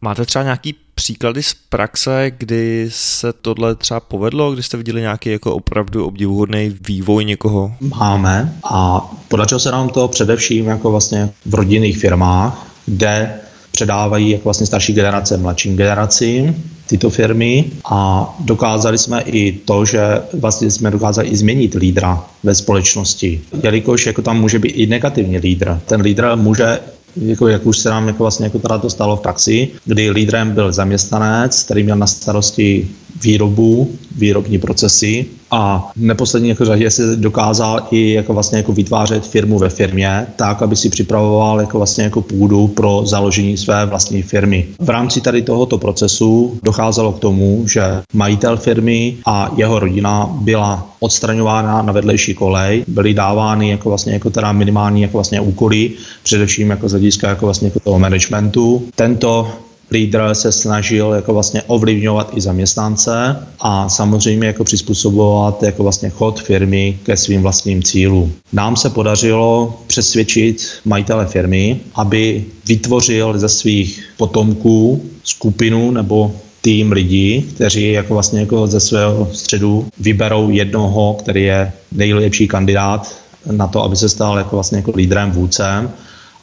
Máte 0.00 0.24
třeba 0.24 0.42
nějaký 0.42 0.74
příklady 0.94 1.42
z 1.42 1.54
praxe, 1.68 2.32
kdy 2.38 2.88
se 2.92 3.32
tohle 3.32 3.74
třeba 3.74 4.00
povedlo, 4.00 4.52
kdy 4.52 4.62
jste 4.62 4.76
viděli 4.76 5.00
nějaký 5.00 5.30
jako 5.30 5.54
opravdu 5.54 6.06
obdivuhodný 6.06 6.76
vývoj 6.86 7.24
někoho? 7.24 7.74
Máme 7.80 8.54
a 8.64 9.10
podařilo 9.28 9.60
se 9.60 9.70
nám 9.72 9.88
to 9.88 10.08
především 10.08 10.66
jako 10.66 10.90
vlastně 10.90 11.30
v 11.46 11.54
rodinných 11.54 11.98
firmách, 11.98 12.67
kde 12.88 13.30
předávají 13.72 14.30
jako 14.30 14.44
vlastně 14.44 14.66
starší 14.66 14.92
generace 14.92 15.36
mladším 15.36 15.76
generacím 15.76 16.64
tyto 16.86 17.10
firmy 17.10 17.64
a 17.90 18.34
dokázali 18.40 18.98
jsme 18.98 19.20
i 19.20 19.52
to, 19.52 19.84
že 19.84 20.00
vlastně 20.32 20.70
jsme 20.70 20.90
dokázali 20.90 21.28
i 21.28 21.36
změnit 21.36 21.74
lídra 21.74 22.24
ve 22.42 22.54
společnosti, 22.54 23.40
jelikož 23.62 24.06
jako 24.06 24.22
tam 24.22 24.40
může 24.40 24.58
být 24.58 24.68
i 24.68 24.86
negativní 24.86 25.38
lídr. 25.38 25.80
Ten 25.86 26.00
lídr 26.00 26.36
může 26.36 26.78
jako, 27.16 27.48
jak 27.48 27.66
už 27.66 27.78
se 27.78 27.90
nám 27.90 28.06
jako 28.06 28.24
vlastně 28.24 28.46
jako 28.46 28.58
teda 28.58 28.78
to 28.78 28.90
stalo 28.90 29.16
v 29.16 29.20
praxi, 29.20 29.68
kdy 29.84 30.10
lídrem 30.10 30.50
byl 30.50 30.72
zaměstnanec, 30.72 31.62
který 31.62 31.82
měl 31.82 31.96
na 31.96 32.06
starosti 32.06 32.88
výrobu, 33.22 33.90
výrobní 34.16 34.58
procesy 34.58 35.26
a 35.50 35.90
neposlední 35.96 36.48
jako 36.48 36.64
řadě 36.64 36.90
se 36.90 37.16
dokázal 37.16 37.86
i 37.90 38.12
jako 38.12 38.34
vlastně 38.34 38.58
jako 38.58 38.72
vytvářet 38.72 39.26
firmu 39.26 39.58
ve 39.58 39.68
firmě, 39.68 40.26
tak, 40.36 40.62
aby 40.62 40.76
si 40.76 40.88
připravoval 40.88 41.60
jako 41.60 41.78
vlastně 41.78 42.04
jako 42.04 42.22
půdu 42.22 42.66
pro 42.68 43.02
založení 43.04 43.56
své 43.56 43.86
vlastní 43.86 44.22
firmy. 44.22 44.66
V 44.80 44.88
rámci 44.90 45.20
tady 45.20 45.42
tohoto 45.42 45.78
procesu 45.78 46.58
docházelo 46.62 47.12
k 47.12 47.18
tomu, 47.18 47.64
že 47.68 47.82
majitel 48.14 48.56
firmy 48.56 49.16
a 49.26 49.52
jeho 49.56 49.78
rodina 49.78 50.30
byla 50.40 50.88
odstraňována 51.00 51.82
na 51.82 51.92
vedlejší 51.92 52.34
kolej, 52.34 52.84
byly 52.88 53.14
dávány 53.14 53.70
jako 53.70 53.88
vlastně 53.88 54.12
jako 54.12 54.30
teda 54.30 54.52
minimální 54.52 55.02
jako 55.02 55.16
vlastně 55.16 55.40
úkoly, 55.40 55.90
především 56.22 56.70
jako 56.70 56.88
z 56.88 56.92
hlediska 56.92 57.28
jako 57.28 57.46
vlastně 57.46 57.68
jako 57.68 57.80
toho 57.80 57.98
managementu. 57.98 58.82
Tento 58.94 59.48
lídr 59.90 60.28
se 60.32 60.52
snažil 60.52 61.12
jako 61.12 61.34
vlastně 61.34 61.62
ovlivňovat 61.62 62.30
i 62.34 62.40
zaměstnance 62.40 63.36
a 63.60 63.88
samozřejmě 63.88 64.46
jako 64.46 64.64
přizpůsobovat 64.64 65.62
jako 65.62 65.82
vlastně 65.82 66.10
chod 66.10 66.40
firmy 66.40 66.98
ke 67.02 67.16
svým 67.16 67.42
vlastním 67.42 67.82
cílům. 67.82 68.32
Nám 68.52 68.76
se 68.76 68.90
podařilo 68.90 69.78
přesvědčit 69.86 70.66
majitele 70.84 71.26
firmy, 71.26 71.80
aby 71.94 72.44
vytvořil 72.66 73.38
ze 73.38 73.48
svých 73.48 74.04
potomků 74.16 75.02
skupinu 75.24 75.90
nebo 75.90 76.32
tým 76.60 76.92
lidí, 76.92 77.42
kteří 77.42 77.92
jako 77.92 78.14
vlastně 78.14 78.40
jako 78.40 78.66
ze 78.66 78.80
svého 78.80 79.28
středu 79.32 79.86
vyberou 80.00 80.50
jednoho, 80.50 81.14
který 81.14 81.44
je 81.44 81.72
nejlepší 81.92 82.48
kandidát 82.48 83.16
na 83.50 83.66
to, 83.66 83.82
aby 83.82 83.96
se 83.96 84.08
stal 84.08 84.38
jako 84.38 84.56
vlastně 84.56 84.78
jako 84.78 84.92
lídrem, 84.96 85.30
vůdcem 85.30 85.90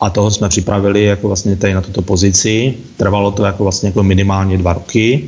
a 0.01 0.09
toho 0.09 0.31
jsme 0.31 0.49
připravili 0.49 1.03
jako 1.03 1.27
vlastně 1.27 1.55
tady 1.55 1.73
na 1.73 1.81
tuto 1.81 2.01
pozici. 2.01 2.73
Trvalo 2.97 3.31
to 3.31 3.45
jako 3.45 3.63
vlastně 3.63 3.89
jako 3.89 4.03
minimálně 4.03 4.57
dva 4.57 4.73
roky, 4.73 5.23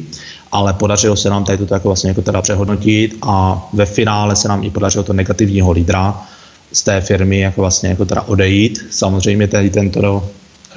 ale 0.52 0.74
podařilo 0.74 1.16
se 1.16 1.30
nám 1.30 1.44
tady 1.44 1.66
to 1.66 1.74
jako 1.74 1.90
vlastně 1.90 2.10
jako 2.10 2.22
teda 2.22 2.42
přehodnotit 2.42 3.18
a 3.22 3.68
ve 3.74 3.86
finále 3.86 4.36
se 4.36 4.48
nám 4.48 4.64
i 4.64 4.70
podařilo 4.70 5.04
to 5.04 5.14
negativního 5.14 5.72
lídra 5.72 6.24
z 6.72 6.84
té 6.84 7.02
firmy 7.02 7.40
jako 7.40 7.62
vlastně 7.62 7.90
jako 7.90 8.06
teda 8.06 8.22
odejít. 8.22 8.86
Samozřejmě 8.90 9.48
tady 9.48 9.70
tento 9.70 10.30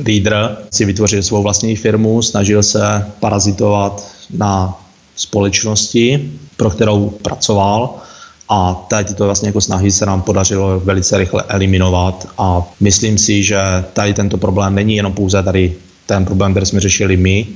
lídr 0.05 0.57
si 0.73 0.85
vytvořil 0.85 1.23
svou 1.23 1.43
vlastní 1.43 1.77
firmu, 1.77 2.23
snažil 2.23 2.63
se 2.63 3.07
parazitovat 3.21 4.13
na 4.31 4.81
společnosti, 5.17 6.31
pro 6.57 6.71
kterou 6.71 7.11
pracoval 7.11 7.95
a 8.52 8.75
tady 8.88 9.04
tyto 9.04 9.25
vlastně 9.25 9.49
jako 9.49 9.61
snahy 9.61 9.90
se 9.90 10.07
nám 10.07 10.23
podařilo 10.23 10.80
velice 10.80 11.19
rychle 11.19 11.45
eliminovat 11.49 12.28
a 12.38 12.62
myslím 12.80 13.19
si, 13.19 13.42
že 13.42 13.59
tady 13.92 14.14
tento 14.14 14.38
problém 14.38 14.75
není 14.75 14.97
jenom 14.97 15.12
pouze 15.12 15.42
tady 15.42 15.75
ten 16.07 16.25
problém, 16.25 16.52
který 16.52 16.66
jsme 16.66 16.80
řešili 16.80 17.16
my 17.16 17.47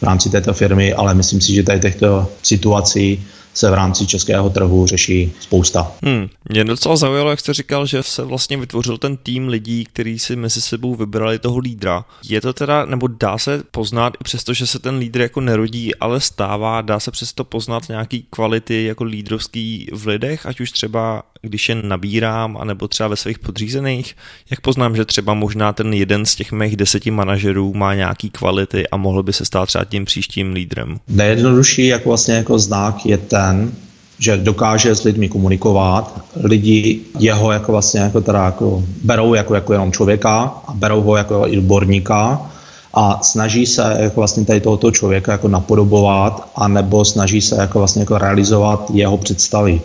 v 0.00 0.02
rámci 0.02 0.30
této 0.30 0.52
firmy, 0.52 0.94
ale 0.94 1.14
myslím 1.14 1.40
si, 1.40 1.54
že 1.54 1.62
tady 1.62 1.80
těchto 1.80 2.28
situací 2.42 3.24
se 3.54 3.70
v 3.70 3.74
rámci 3.74 4.06
českého 4.06 4.50
trhu 4.50 4.86
řeší 4.86 5.32
spousta. 5.40 5.92
Hmm. 6.04 6.28
Mě 6.48 6.64
docela 6.64 6.96
zaujalo, 6.96 7.30
jak 7.30 7.40
jste 7.40 7.54
říkal, 7.54 7.86
že 7.86 8.02
se 8.02 8.24
vlastně 8.24 8.56
vytvořil 8.56 8.98
ten 8.98 9.16
tým 9.16 9.48
lidí, 9.48 9.84
který 9.84 10.18
si 10.18 10.36
mezi 10.36 10.60
sebou 10.60 10.94
vybrali 10.94 11.38
toho 11.38 11.58
lídra. 11.58 12.04
Je 12.28 12.40
to 12.40 12.52
teda, 12.52 12.84
nebo 12.84 13.06
dá 13.06 13.38
se 13.38 13.62
poznat, 13.70 14.14
i 14.20 14.24
přesto, 14.24 14.54
že 14.54 14.66
se 14.66 14.78
ten 14.78 14.96
lídr 14.96 15.20
jako 15.20 15.40
nerodí, 15.40 15.94
ale 15.94 16.20
stává, 16.20 16.80
dá 16.80 17.00
se 17.00 17.10
přesto 17.10 17.44
poznat 17.44 17.88
nějaký 17.88 18.26
kvality 18.30 18.84
jako 18.84 19.04
lídrovský 19.04 19.88
v 19.92 20.06
lidech, 20.06 20.46
ať 20.46 20.60
už 20.60 20.70
třeba 20.70 21.22
když 21.42 21.68
je 21.68 21.74
nabírám, 21.74 22.56
anebo 22.60 22.88
třeba 22.88 23.08
ve 23.08 23.16
svých 23.16 23.38
podřízených, 23.38 24.16
jak 24.50 24.60
poznám, 24.60 24.96
že 24.96 25.04
třeba 25.04 25.34
možná 25.34 25.72
ten 25.72 25.92
jeden 25.92 26.26
z 26.26 26.34
těch 26.34 26.52
mých 26.52 26.76
deseti 26.76 27.10
manažerů 27.10 27.74
má 27.74 27.94
nějaký 27.94 28.30
kvality 28.30 28.88
a 28.88 28.96
mohl 28.96 29.22
by 29.22 29.32
se 29.32 29.44
stát 29.44 29.66
třeba 29.66 29.84
tím 29.84 30.04
příštím 30.04 30.52
lídrem? 30.52 30.98
Nejjednodušší 31.08 31.86
jako 31.86 32.08
vlastně 32.08 32.34
jako 32.34 32.58
znak 32.58 33.06
je 33.06 33.18
ten, 33.18 33.72
že 34.18 34.36
dokáže 34.36 34.94
s 34.94 35.02
lidmi 35.02 35.28
komunikovat, 35.28 36.24
lidi 36.42 37.00
jeho 37.18 37.52
jako 37.52 37.72
vlastně 37.72 38.00
jako 38.00 38.20
teda 38.20 38.44
jako 38.44 38.84
berou 39.04 39.34
jako, 39.34 39.54
jako 39.54 39.72
jenom 39.72 39.92
člověka 39.92 40.54
a 40.66 40.72
berou 40.74 41.00
ho 41.00 41.16
jako 41.16 41.40
odborníka 41.40 42.50
a 42.94 43.22
snaží 43.22 43.66
se 43.66 43.96
jako 43.98 44.20
vlastně 44.20 44.44
tady 44.44 44.60
tohoto 44.60 44.90
člověka 44.90 45.32
jako 45.32 45.48
napodobovat 45.48 46.50
a 46.56 46.68
nebo 46.68 47.04
snaží 47.04 47.40
se 47.40 47.56
jako 47.56 47.78
vlastně 47.78 48.02
jako 48.02 48.18
realizovat 48.18 48.90
jeho 48.94 49.18
představy. 49.18 49.80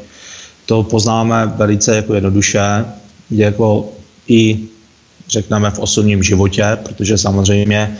To 0.67 0.83
poznáme 0.83 1.53
velice 1.55 1.95
jako 1.95 2.13
jednoduše, 2.13 2.86
jako 3.31 3.89
i 4.27 4.59
řekneme 5.29 5.71
v 5.71 5.79
osobním 5.79 6.24
životě, 6.24 6.77
protože 6.83 7.17
samozřejmě 7.17 7.97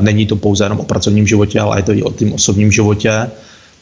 není 0.00 0.26
to 0.26 0.36
pouze 0.36 0.64
jenom 0.64 0.80
o 0.80 0.84
pracovním 0.84 1.26
životě, 1.26 1.60
ale 1.60 1.78
je 1.78 1.82
to 1.82 1.92
i 1.92 2.02
o 2.02 2.12
tím 2.12 2.32
osobním 2.32 2.72
životě. 2.72 3.30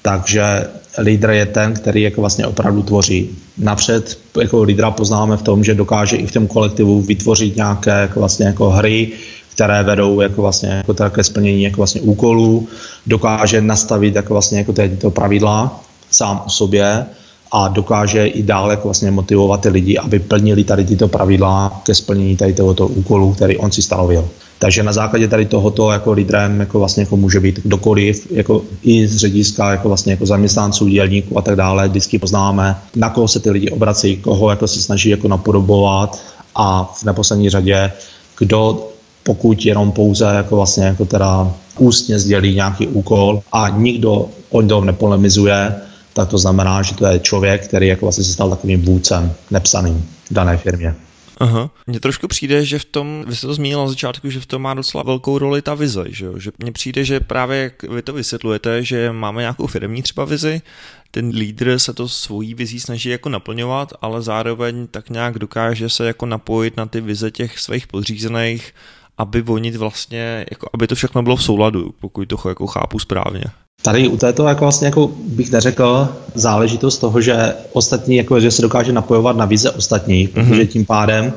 Takže 0.02 0.68
lídr 0.98 1.30
je 1.30 1.46
ten, 1.46 1.74
který 1.74 2.02
jako 2.02 2.20
vlastně 2.20 2.46
opravdu 2.46 2.82
tvoří. 2.82 3.30
Napřed 3.58 4.18
jako 4.40 4.62
lídra 4.62 4.90
poznáme 4.90 5.36
v 5.36 5.42
tom, 5.42 5.64
že 5.64 5.74
dokáže 5.74 6.16
i 6.16 6.26
v 6.26 6.32
tom 6.32 6.46
kolektivu 6.46 7.02
vytvořit 7.02 7.56
nějaké 7.56 7.90
jako 7.90 8.20
vlastně 8.20 8.46
jako 8.46 8.70
hry, 8.70 9.12
které 9.52 9.82
vedou 9.82 10.20
jako 10.20 10.42
vlastně 10.42 10.68
jako 10.68 10.94
také 10.94 11.24
splnění 11.24 11.62
jako 11.62 11.76
vlastně 11.76 12.00
úkolů, 12.00 12.68
dokáže 13.06 13.60
nastavit 13.60 14.14
jako 14.14 14.34
vlastně 14.34 14.58
jako 14.58 14.72
tyto 14.72 15.10
pravidla 15.10 15.80
sám 16.10 16.42
o 16.46 16.50
sobě 16.50 17.06
a 17.52 17.68
dokáže 17.68 18.26
i 18.26 18.42
dále 18.42 18.72
jako 18.72 18.88
vlastně 18.88 19.10
motivovat 19.10 19.60
ty 19.60 19.68
lidi, 19.68 19.98
aby 19.98 20.18
plnili 20.18 20.64
tady 20.64 20.84
tyto 20.84 21.08
pravidla 21.08 21.80
ke 21.82 21.94
splnění 21.94 22.36
tady 22.36 22.54
tohoto 22.54 22.86
úkolu, 22.86 23.32
který 23.32 23.56
on 23.56 23.72
si 23.72 23.82
stanovil. 23.82 24.28
Takže 24.58 24.82
na 24.82 24.92
základě 24.92 25.28
tady 25.28 25.46
tohoto 25.46 25.90
jako 25.90 26.12
lídrem 26.12 26.60
jako 26.60 26.78
vlastně 26.78 27.02
jako 27.02 27.16
může 27.16 27.40
být 27.40 27.60
kdokoliv, 27.62 28.26
jako 28.30 28.62
i 28.82 29.06
z 29.06 29.16
řediska 29.16 29.70
jako 29.70 29.88
vlastně 29.88 30.12
jako 30.12 30.26
zaměstnanců, 30.26 30.88
dělníků 30.88 31.38
a 31.38 31.42
tak 31.42 31.56
dále, 31.56 31.88
vždycky 31.88 32.18
poznáme, 32.18 32.76
na 32.96 33.10
koho 33.10 33.28
se 33.28 33.40
ty 33.40 33.50
lidi 33.50 33.70
obrací, 33.70 34.16
koho 34.16 34.50
jako 34.50 34.68
se 34.68 34.82
snaží 34.82 35.10
jako 35.10 35.28
napodobovat 35.28 36.22
a 36.54 36.94
v 37.00 37.04
neposlední 37.04 37.50
řadě, 37.50 37.92
kdo 38.38 38.88
pokud 39.22 39.66
jenom 39.66 39.92
pouze 39.92 40.24
jako 40.24 40.56
vlastně 40.56 40.84
jako 40.84 41.04
teda 41.04 41.52
ústně 41.78 42.18
sdělí 42.18 42.54
nějaký 42.54 42.86
úkol 42.86 43.40
a 43.52 43.68
nikdo 43.68 44.28
o 44.50 44.62
něm 44.62 44.84
nepolemizuje, 44.84 45.74
tak 46.18 46.28
to 46.28 46.38
znamená, 46.38 46.82
že 46.82 46.94
to 46.94 47.06
je 47.06 47.20
člověk, 47.20 47.68
který 47.68 47.86
jako 47.86 48.06
vlastně 48.06 48.24
se 48.24 48.32
stal 48.32 48.50
takovým 48.50 48.82
vůdcem 48.82 49.32
nepsaným 49.50 50.10
v 50.30 50.34
dané 50.34 50.56
firmě. 50.56 50.94
Aha. 51.38 51.70
Mně 51.86 52.00
trošku 52.00 52.28
přijde, 52.28 52.64
že 52.64 52.78
v 52.78 52.84
tom, 52.84 53.24
vy 53.28 53.36
jste 53.36 53.46
to 53.46 53.54
zmínil 53.54 53.78
na 53.78 53.88
začátku, 53.88 54.30
že 54.30 54.40
v 54.40 54.46
tom 54.46 54.62
má 54.62 54.74
docela 54.74 55.02
velkou 55.02 55.38
roli 55.38 55.62
ta 55.62 55.74
vize, 55.74 56.04
že 56.08 56.24
jo? 56.24 56.38
Že 56.38 56.50
mně 56.58 56.72
přijde, 56.72 57.04
že 57.04 57.20
právě 57.20 57.58
jak 57.58 57.82
vy 57.82 58.02
to 58.02 58.12
vysvětlujete, 58.12 58.84
že 58.84 59.12
máme 59.12 59.40
nějakou 59.40 59.66
firmní 59.66 60.02
třeba 60.02 60.24
vizi, 60.24 60.62
ten 61.10 61.28
lídr 61.28 61.78
se 61.78 61.92
to 61.92 62.08
svojí 62.08 62.54
vizí 62.54 62.80
snaží 62.80 63.08
jako 63.08 63.28
naplňovat, 63.28 63.92
ale 64.02 64.22
zároveň 64.22 64.86
tak 64.86 65.10
nějak 65.10 65.38
dokáže 65.38 65.88
se 65.88 66.06
jako 66.06 66.26
napojit 66.26 66.76
na 66.76 66.86
ty 66.86 67.00
vize 67.00 67.30
těch 67.30 67.58
svých 67.58 67.86
podřízených, 67.86 68.74
aby 69.18 69.42
vonit 69.42 69.76
vlastně, 69.76 70.46
jako, 70.50 70.68
aby 70.74 70.86
to 70.86 70.94
všechno 70.94 71.22
bylo 71.22 71.36
v 71.36 71.42
souladu, 71.42 71.94
pokud 72.00 72.28
to 72.28 72.48
jako 72.48 72.66
chápu 72.66 72.98
správně. 72.98 73.44
Tady 73.82 74.08
u 74.08 74.16
této 74.16 74.48
jako 74.48 74.64
vlastně 74.64 74.86
jako 74.86 75.10
bych 75.22 75.52
neřekl 75.52 76.08
záležitost 76.34 76.98
toho, 76.98 77.20
že 77.20 77.54
ostatní, 77.72 78.16
jako, 78.16 78.40
že 78.40 78.50
se 78.50 78.62
dokáže 78.62 78.92
napojovat 78.92 79.36
na 79.36 79.44
vize 79.44 79.70
ostatních, 79.70 80.28
mm-hmm. 80.28 80.48
protože 80.48 80.66
tím 80.66 80.86
pádem 80.86 81.32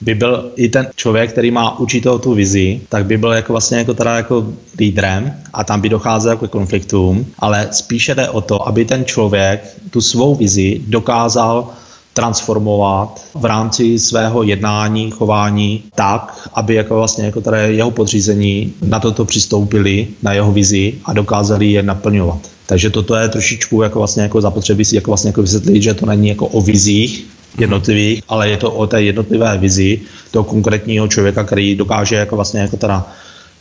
by 0.00 0.14
byl 0.14 0.52
i 0.56 0.68
ten 0.68 0.88
člověk, 0.96 1.32
který 1.32 1.50
má 1.50 1.78
určitou 1.78 2.18
tu 2.18 2.34
vizi, 2.34 2.80
tak 2.88 3.06
by 3.06 3.18
byl 3.18 3.32
jako 3.32 3.52
vlastně 3.52 3.78
jako 3.78 3.94
teda 3.94 4.16
jako 4.16 4.46
lídrem 4.78 5.34
a 5.52 5.64
tam 5.64 5.80
by 5.80 5.88
docházel 5.88 6.36
k 6.36 6.50
konfliktům, 6.50 7.26
ale 7.38 7.68
spíše 7.70 8.14
jde 8.14 8.28
o 8.28 8.40
to, 8.40 8.68
aby 8.68 8.84
ten 8.84 9.04
člověk 9.04 9.76
tu 9.90 10.00
svou 10.00 10.34
vizi 10.34 10.80
dokázal 10.86 11.68
transformovat 12.14 13.20
v 13.34 13.44
rámci 13.44 13.98
svého 13.98 14.42
jednání, 14.42 15.10
chování 15.10 15.82
tak, 15.94 16.48
aby 16.54 16.74
jako 16.74 16.94
vlastně 16.94 17.24
jako 17.24 17.40
tady 17.40 17.76
jeho 17.76 17.90
podřízení 17.90 18.72
na 18.82 19.00
toto 19.00 19.24
přistoupili, 19.24 20.08
na 20.22 20.32
jeho 20.32 20.52
vizi 20.52 20.94
a 21.04 21.12
dokázali 21.12 21.72
je 21.72 21.82
naplňovat. 21.82 22.38
Takže 22.66 22.90
toto 22.90 23.14
je 23.14 23.28
trošičku 23.28 23.82
jako 23.82 23.98
vlastně 23.98 24.22
jako 24.22 24.40
zapotřebí 24.40 24.84
si 24.84 24.94
jako 24.94 25.10
vlastně 25.10 25.28
jako 25.28 25.42
vysvětlit, 25.42 25.82
že 25.82 25.94
to 25.94 26.06
není 26.06 26.28
jako 26.28 26.46
o 26.46 26.60
vizích 26.60 27.26
jednotlivých, 27.58 28.22
ale 28.28 28.50
je 28.50 28.56
to 28.56 28.70
o 28.70 28.86
té 28.86 29.02
jednotlivé 29.02 29.58
vizi 29.58 30.00
toho 30.30 30.44
konkrétního 30.44 31.08
člověka, 31.08 31.44
který 31.44 31.74
dokáže 31.74 32.16
jako 32.16 32.36
vlastně 32.36 32.60
jako 32.60 32.76
teda 32.76 33.06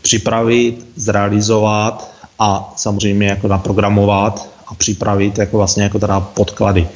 připravit, 0.01 0.85
zrealizovat 0.95 2.11
a 2.39 2.73
samozřejmě 2.75 3.27
jako 3.27 3.47
naprogramovat 3.47 4.49
a 4.67 4.75
připravit 4.75 5.37
jako 5.37 5.57
vlastně 5.57 5.83
jako 5.83 5.99
teda 5.99 6.19
podklady. 6.19 6.87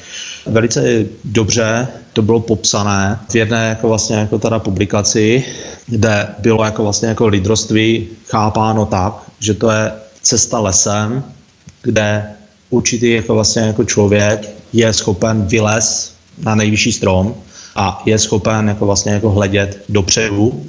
Velice 0.45 1.05
dobře 1.23 1.87
to 2.13 2.21
bylo 2.21 2.39
popsané. 2.39 3.19
V 3.29 3.35
jedné 3.35 3.69
jako 3.69 3.87
vlastně 3.87 4.15
jako 4.15 4.39
teda 4.39 4.59
publikaci, 4.59 5.43
kde 5.87 6.27
bylo 6.39 6.63
jako 6.63 6.83
vlastně 6.83 7.07
jako 7.07 7.27
lídroství 7.27 8.07
chápáno 8.25 8.85
tak, 8.85 9.13
že 9.39 9.53
to 9.53 9.71
je 9.71 9.91
cesta 10.21 10.59
lesem, 10.59 11.23
kde 11.81 12.25
určitý 12.69 13.11
jako 13.11 13.33
vlastně 13.33 13.61
jako 13.61 13.83
člověk 13.83 14.49
je 14.73 14.93
schopen 14.93 15.41
vylez 15.41 16.13
na 16.37 16.55
nejvyšší 16.55 16.91
strom 16.91 17.35
a 17.75 18.01
je 18.05 18.19
schopen 18.19 18.67
jako 18.67 18.85
vlastně 18.85 19.11
jako 19.11 19.29
hledět 19.29 19.83
dopředu 19.89 20.65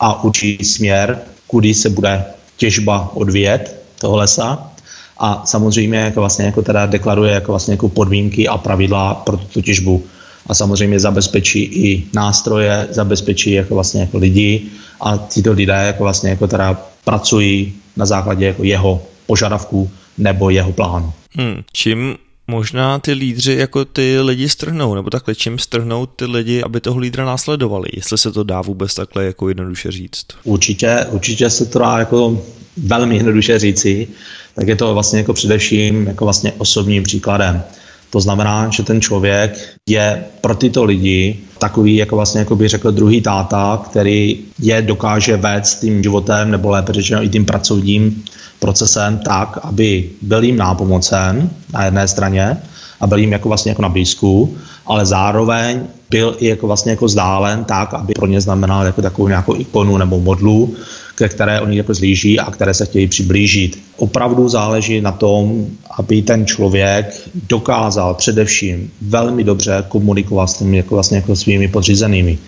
a 0.00 0.24
učí 0.24 0.58
směr, 0.64 1.20
kudy 1.46 1.74
se 1.74 1.90
bude 1.90 2.24
těžba 2.56 3.10
odvíjet 3.14 3.82
toho 4.00 4.16
lesa 4.16 4.71
a 5.18 5.42
samozřejmě 5.46 5.98
jako 5.98 6.20
vlastně 6.20 6.44
jako 6.44 6.62
teda 6.62 6.86
deklaruje 6.86 7.32
jako 7.32 7.52
vlastně 7.52 7.74
jako 7.74 7.88
podmínky 7.88 8.48
a 8.48 8.58
pravidla 8.58 9.14
pro 9.14 9.36
tuto 9.36 9.62
těžbu 9.62 10.04
a 10.46 10.54
samozřejmě 10.54 11.00
zabezpečí 11.00 11.62
i 11.62 12.04
nástroje, 12.14 12.88
zabezpečí 12.90 13.52
jako 13.52 13.74
vlastně 13.74 14.00
jako 14.00 14.18
lidi 14.18 14.62
a 15.00 15.18
tyto 15.18 15.52
lidé 15.52 15.82
jako 15.86 16.02
vlastně 16.02 16.30
jako 16.30 16.46
teda 16.46 16.80
pracují 17.04 17.72
na 17.96 18.06
základě 18.06 18.46
jako 18.46 18.64
jeho 18.64 19.02
požadavků 19.26 19.90
nebo 20.18 20.50
jeho 20.50 20.72
plánu. 20.72 21.12
Hmm. 21.32 21.62
Čím 21.72 22.16
možná 22.46 22.98
ty 22.98 23.12
lídři 23.12 23.52
jako 23.52 23.84
ty 23.84 24.20
lidi 24.20 24.48
strhnou, 24.48 24.94
nebo 24.94 25.10
takhle 25.10 25.34
čím 25.34 25.58
strhnou 25.58 26.06
ty 26.06 26.24
lidi, 26.24 26.62
aby 26.62 26.80
toho 26.80 26.98
lídra 26.98 27.24
následovali, 27.24 27.88
jestli 27.92 28.18
se 28.18 28.32
to 28.32 28.42
dá 28.44 28.60
vůbec 28.62 28.94
takhle 28.94 29.24
jako 29.24 29.48
jednoduše 29.48 29.90
říct. 29.90 30.26
Určitě, 30.44 31.06
určitě 31.10 31.50
se 31.50 31.66
to 31.66 31.78
dá 31.78 31.98
jako 31.98 32.42
velmi 32.76 33.16
jednoduše 33.16 33.58
říci, 33.58 34.08
tak 34.54 34.68
je 34.68 34.76
to 34.76 34.94
vlastně 34.94 35.18
jako 35.18 35.32
především 35.32 36.06
jako 36.06 36.24
vlastně 36.24 36.52
osobním 36.58 37.02
příkladem. 37.02 37.62
To 38.10 38.20
znamená, 38.20 38.70
že 38.70 38.82
ten 38.82 39.00
člověk 39.00 39.76
je 39.88 40.24
pro 40.40 40.54
tyto 40.54 40.84
lidi 40.84 41.40
takový, 41.58 41.96
jako 41.96 42.16
vlastně 42.16 42.38
jako 42.38 42.56
by 42.56 42.68
řekl 42.68 42.90
druhý 42.90 43.20
táta, 43.20 43.82
který 43.84 44.38
je 44.58 44.82
dokáže 44.82 45.36
vést 45.36 45.80
tím 45.80 46.02
životem, 46.02 46.50
nebo 46.50 46.70
lépe 46.70 46.92
řečeno 46.92 47.22
i 47.22 47.28
tím 47.28 47.44
pracovním 47.44 48.24
procesem 48.58 49.18
tak, 49.18 49.58
aby 49.62 50.10
byl 50.22 50.42
jim 50.44 50.56
nápomocen 50.56 51.50
na 51.72 51.84
jedné 51.84 52.08
straně 52.08 52.56
a 53.00 53.06
byl 53.06 53.18
jim 53.18 53.32
jako 53.32 53.48
vlastně 53.48 53.70
jako 53.70 53.82
na 53.82 53.88
blízku, 53.88 54.56
ale 54.86 55.06
zároveň 55.06 55.80
byl 56.10 56.36
i 56.38 56.46
jako 56.46 56.66
vlastně 56.66 56.90
jako 56.90 57.08
zdálen 57.08 57.64
tak, 57.64 57.94
aby 57.94 58.14
pro 58.14 58.26
ně 58.26 58.40
znamenal 58.40 58.86
jako 58.86 59.02
takovou 59.02 59.28
nějakou 59.28 59.56
ikonu 59.56 59.96
nebo 59.96 60.20
modlu, 60.20 60.74
ke 61.14 61.28
které 61.28 61.60
oni 61.60 61.76
jako 61.76 61.94
zlíží 61.94 62.40
a 62.40 62.50
které 62.50 62.74
se 62.74 62.86
chtějí 62.86 63.06
přiblížit. 63.06 63.82
Opravdu 63.96 64.48
záleží 64.48 65.00
na 65.00 65.12
tom, 65.12 65.66
aby 65.98 66.22
ten 66.22 66.46
člověk 66.46 67.28
dokázal 67.48 68.14
především 68.14 68.90
velmi 69.00 69.44
dobře 69.44 69.84
komunikovat 69.88 70.46
s 70.46 70.58
těmi 70.58 70.76
jako 70.76 70.94
vlastně 70.94 71.16
jako 71.16 71.36
svými 71.36 71.68
podřízenými. 71.68 72.38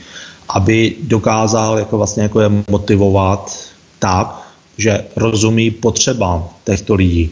Aby 0.49 0.95
dokázal 1.03 1.79
jako 1.79 1.97
vlastně 1.97 2.23
jako 2.23 2.41
je 2.41 2.51
motivovat 2.71 3.59
tak, 3.99 4.43
že 4.79 5.05
rozumí 5.17 5.71
potřebám 5.71 6.49
těchto 6.65 6.95
lidí. 6.95 7.31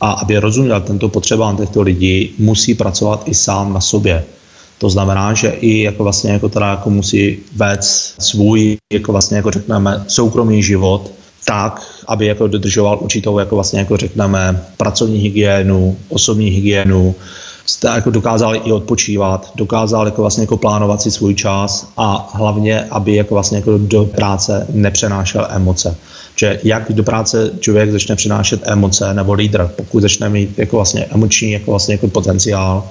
A 0.00 0.10
aby 0.10 0.38
rozuměl 0.38 0.80
tento 0.80 1.08
potřebám 1.08 1.56
těchto 1.56 1.82
lidí, 1.82 2.34
musí 2.38 2.74
pracovat 2.74 3.22
i 3.26 3.34
sám 3.34 3.72
na 3.72 3.80
sobě. 3.80 4.24
To 4.78 4.90
znamená, 4.90 5.34
že 5.34 5.48
i 5.48 5.82
jako 5.82 6.02
vlastně 6.02 6.32
jako 6.32 6.48
teda 6.48 6.70
jako 6.70 6.90
musí 6.90 7.38
vést 7.56 8.14
svůj, 8.18 8.76
jako 8.92 9.12
vlastně 9.12 9.36
jako 9.36 9.50
řekneme, 9.50 10.04
soukromý 10.08 10.62
život 10.62 11.10
tak, 11.46 11.82
aby 12.06 12.26
jako 12.26 12.46
dodržoval 12.46 12.98
určitou, 13.00 13.38
jako 13.38 13.54
vlastně 13.54 13.78
jako 13.78 13.96
řekneme, 13.96 14.64
pracovní 14.76 15.18
hygienu, 15.18 15.96
osobní 16.08 16.48
hygienu, 16.48 17.14
jako 17.94 18.10
dokázal 18.10 18.56
i 18.56 18.72
odpočívat, 18.72 19.52
dokázal 19.54 20.06
jako 20.06 20.20
vlastně 20.22 20.42
jako 20.42 20.56
plánovat 20.56 21.02
si 21.02 21.10
svůj 21.10 21.34
čas 21.34 21.88
a 21.96 22.30
hlavně, 22.34 22.84
aby 22.90 23.14
jako 23.14 23.34
vlastně 23.34 23.58
jako 23.58 23.78
do 23.78 24.04
práce 24.04 24.66
nepřenášel 24.70 25.46
emoce. 25.50 25.96
Že 26.36 26.60
jak 26.64 26.92
do 26.92 27.02
práce 27.02 27.50
člověk 27.60 27.92
začne 27.92 28.16
přenášet 28.16 28.60
emoce 28.64 29.14
nebo 29.14 29.32
lídr, 29.32 29.70
pokud 29.76 30.00
začne 30.00 30.28
mít 30.28 30.58
jako 30.58 30.76
vlastně 30.76 31.04
emoční 31.04 31.52
jako 31.52 31.70
vlastně 31.70 31.94
jako 31.94 32.08
potenciál, 32.08 32.84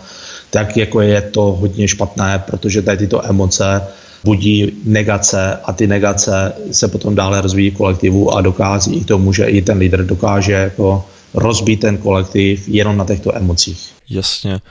tak 0.50 0.78
jako 0.78 1.02
je 1.02 1.22
to 1.22 1.42
hodně 1.42 1.88
špatné, 1.88 2.44
protože 2.46 2.82
tady 2.82 2.98
tyto 2.98 3.26
emoce 3.26 3.82
budí 4.24 4.72
negace 4.86 5.60
a 5.66 5.74
ty 5.74 5.88
negace 5.88 6.54
se 6.72 6.88
potom 6.88 7.16
dále 7.16 7.42
rozvíjí 7.42 7.72
kolektivu 7.72 8.32
a 8.32 8.42
dokází 8.42 9.04
k 9.04 9.08
tomu, 9.08 9.34
že 9.34 9.46
i 9.46 9.62
ten 9.62 9.78
lídr 9.78 10.06
dokáže 10.06 10.52
jako 10.52 11.06
rozbít 11.34 11.80
ten 11.80 11.98
kolektiv 11.98 12.68
jenom 12.68 12.98
na 12.98 13.06
těchto 13.06 13.36
emocích. 13.36 13.92
Jasně. 14.10 14.62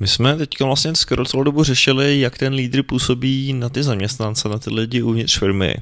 My 0.00 0.06
jsme 0.06 0.36
teď 0.36 0.60
vlastně 0.60 0.94
skoro 0.94 1.24
celou 1.24 1.42
dobu 1.42 1.64
řešili, 1.64 2.20
jak 2.20 2.38
ten 2.38 2.52
lídr 2.52 2.82
působí 2.82 3.52
na 3.52 3.68
ty 3.68 3.82
zaměstnance, 3.82 4.48
na 4.48 4.58
ty 4.58 4.70
lidi 4.70 5.02
uvnitř 5.02 5.38
firmy. 5.38 5.74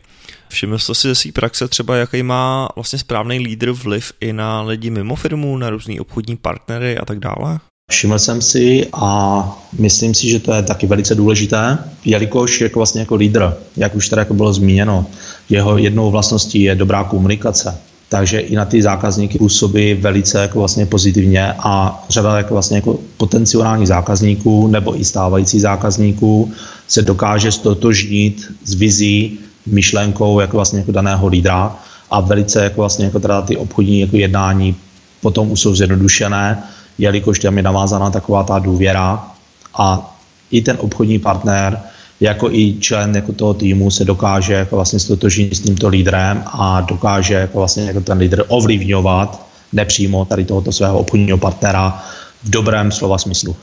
Všiml 0.48 0.78
jste 0.78 0.94
si 0.94 1.08
ze 1.08 1.14
své 1.14 1.32
praxe 1.32 1.68
třeba, 1.68 1.96
jaký 1.96 2.22
má 2.22 2.68
vlastně 2.76 2.98
správný 2.98 3.38
lídr 3.38 3.70
vliv 3.70 4.12
i 4.20 4.32
na 4.32 4.62
lidi 4.62 4.90
mimo 4.90 5.16
firmu, 5.16 5.56
na 5.58 5.70
různý 5.70 6.00
obchodní 6.00 6.36
partnery 6.36 6.98
a 6.98 7.04
tak 7.04 7.18
dále? 7.18 7.58
Všiml 7.90 8.18
jsem 8.18 8.42
si 8.42 8.86
a 8.92 9.58
myslím 9.78 10.14
si, 10.14 10.28
že 10.28 10.40
to 10.40 10.54
je 10.54 10.62
taky 10.62 10.86
velice 10.86 11.14
důležité, 11.14 11.78
jelikož 12.04 12.60
jako 12.60 12.78
vlastně 12.78 13.00
jako 13.00 13.14
lídr, 13.14 13.56
jak 13.76 13.94
už 13.94 14.08
tady 14.08 14.20
jako 14.20 14.34
bylo 14.34 14.52
zmíněno, 14.52 15.06
jeho 15.48 15.78
jednou 15.78 16.10
vlastností 16.10 16.62
je 16.62 16.74
dobrá 16.74 17.04
komunikace. 17.04 17.78
Takže 18.08 18.38
i 18.38 18.56
na 18.56 18.64
ty 18.64 18.82
zákazníky 18.82 19.38
působí 19.38 19.94
velice 19.94 20.40
jako 20.40 20.58
vlastně 20.58 20.86
pozitivně 20.86 21.52
a 21.58 22.04
řada 22.08 22.36
jako 22.36 22.54
vlastně 22.54 22.76
jako 22.76 22.98
potenciálních 23.16 23.88
zákazníků 23.88 24.66
nebo 24.66 25.00
i 25.00 25.04
stávajících 25.04 25.60
zákazníků 25.60 26.52
se 26.88 27.02
dokáže 27.02 27.52
stotožnit 27.52 28.52
s 28.64 28.74
vizí, 28.74 29.38
myšlenkou 29.66 30.40
jako 30.40 30.56
vlastně 30.56 30.78
jako 30.78 30.92
daného 30.92 31.26
lídra 31.26 31.76
a 32.10 32.20
velice 32.20 32.64
jako 32.64 32.80
vlastně 32.80 33.04
jako 33.04 33.20
teda 33.20 33.42
ty 33.42 33.56
obchodní 33.56 34.00
jako 34.00 34.16
jednání 34.16 34.76
potom 35.20 35.50
už 35.50 35.60
jsou 35.60 35.74
zjednodušené 35.74 36.62
jelikož 36.98 37.38
tam 37.38 37.56
je 37.56 37.62
navázaná 37.62 38.10
taková 38.10 38.42
ta 38.42 38.58
důvěra 38.58 39.26
a 39.74 40.16
i 40.50 40.62
ten 40.62 40.76
obchodní 40.80 41.18
partner 41.18 41.80
jako 42.20 42.50
i 42.50 42.76
člen 42.80 43.16
jako 43.16 43.32
toho 43.32 43.54
týmu 43.54 43.90
se 43.90 44.04
dokáže 44.04 44.52
jako 44.52 44.76
vlastně 44.76 44.98
stotožnit 44.98 45.56
s 45.56 45.60
tímto 45.60 45.88
lídrem 45.88 46.44
a 46.46 46.80
dokáže 46.80 47.34
jako 47.34 47.58
vlastně 47.58 47.84
jako 47.84 48.00
ten 48.00 48.18
lídr 48.18 48.44
ovlivňovat 48.48 49.46
nepřímo 49.72 50.24
tady 50.24 50.44
tohoto 50.44 50.72
svého 50.72 50.98
obchodního 50.98 51.38
partnera 51.38 52.02
v 52.42 52.50
dobrém 52.50 52.92
slova 52.92 53.18
smyslu. 53.18 53.56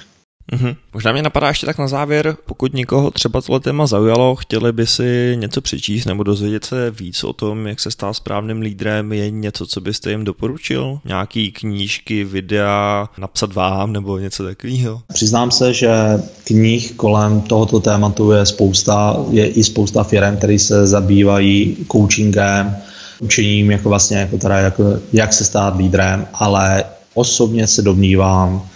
Mm-hmm. 0.52 0.76
Možná 0.94 1.12
mě 1.12 1.22
napadá 1.22 1.48
ještě 1.48 1.66
tak 1.66 1.78
na 1.78 1.88
závěr, 1.88 2.36
pokud 2.46 2.74
někoho 2.74 3.12
třeba 3.12 3.42
tohle 3.42 3.60
téma 3.60 3.88
zaujalo, 3.88 4.36
chtěli 4.36 4.72
by 4.72 4.88
si 4.88 5.38
něco 5.40 5.62
přečíst 5.62 6.06
nebo 6.06 6.24
dozvědět 6.24 6.66
se 6.66 6.92
víc 6.92 7.24
o 7.24 7.34
tom, 7.34 7.68
jak 7.68 7.80
se 7.80 7.92
stát 7.92 8.14
správným 8.14 8.62
lídrem, 8.62 9.14
je 9.14 9.30
něco, 9.30 9.66
co 9.66 9.82
byste 9.82 10.12
jim 10.12 10.24
doporučil? 10.24 11.00
Nějaký 11.06 11.52
knížky, 11.52 12.24
videa, 12.24 13.10
napsat 13.18 13.54
vám 13.54 13.94
nebo 13.94 14.18
něco 14.18 14.44
takového? 14.44 15.02
Přiznám 15.14 15.52
se, 15.52 15.74
že 15.74 15.90
knih 16.44 16.92
kolem 16.92 17.42
tohoto 17.42 17.80
tématu 17.80 18.32
je 18.32 18.46
spousta, 18.46 19.18
je 19.30 19.48
i 19.48 19.64
spousta 19.64 20.04
firm, 20.04 20.38
které 20.38 20.60
se 20.60 20.88
zabývají 20.88 21.78
coachingem, 21.92 22.76
učením, 23.20 23.72
jako 23.72 23.90
vlastně, 23.90 24.18
jako 24.18 24.38
teda, 24.38 24.58
jako, 24.58 24.84
jak 25.14 25.34
se 25.34 25.46
stát 25.46 25.78
lídrem, 25.78 26.28
ale 26.34 26.84
osobně 27.14 27.68
se 27.68 27.82
domnívám, 27.82 28.70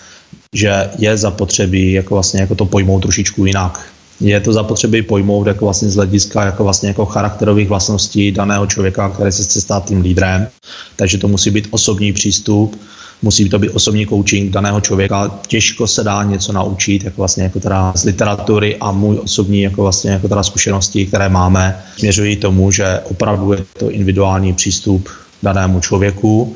že 0.53 0.89
je 0.97 1.17
zapotřebí 1.17 1.91
jako 1.93 2.13
vlastně 2.13 2.41
jako 2.41 2.55
to 2.55 2.65
pojmout 2.65 2.99
trošičku 2.99 3.45
jinak. 3.45 3.85
Je 4.19 4.39
to 4.39 4.53
zapotřebí 4.53 5.01
pojmout 5.01 5.47
jako 5.47 5.65
vlastně 5.65 5.89
z 5.89 5.95
hlediska 5.95 6.45
jako 6.45 6.63
vlastně 6.63 6.87
jako 6.87 7.05
charakterových 7.05 7.69
vlastností 7.69 8.31
daného 8.31 8.67
člověka, 8.67 9.09
který 9.09 9.31
se 9.31 9.43
chce 9.43 9.61
stát 9.61 9.85
tím 9.85 10.01
lídrem. 10.01 10.47
Takže 10.95 11.17
to 11.17 11.27
musí 11.27 11.49
být 11.49 11.67
osobní 11.71 12.13
přístup, 12.13 12.79
musí 13.21 13.49
to 13.49 13.59
být 13.59 13.69
osobní 13.69 14.07
coaching 14.07 14.51
daného 14.51 14.81
člověka. 14.81 15.39
Těžko 15.47 15.87
se 15.87 16.03
dá 16.03 16.23
něco 16.23 16.53
naučit, 16.53 17.03
jako 17.03 17.15
vlastně 17.17 17.43
jako 17.43 17.59
teda 17.59 17.93
z 17.95 18.03
literatury 18.03 18.77
a 18.79 18.91
můj 18.91 19.19
osobní 19.23 19.61
jako 19.61 19.81
vlastně 19.81 20.11
jako 20.11 20.27
teda 20.27 20.43
zkušenosti, 20.43 21.05
které 21.05 21.29
máme, 21.29 21.81
směřují 21.97 22.35
tomu, 22.35 22.71
že 22.71 22.99
opravdu 23.03 23.53
je 23.53 23.65
to 23.79 23.89
individuální 23.89 24.53
přístup 24.53 25.09
danému 25.43 25.79
člověku, 25.79 26.55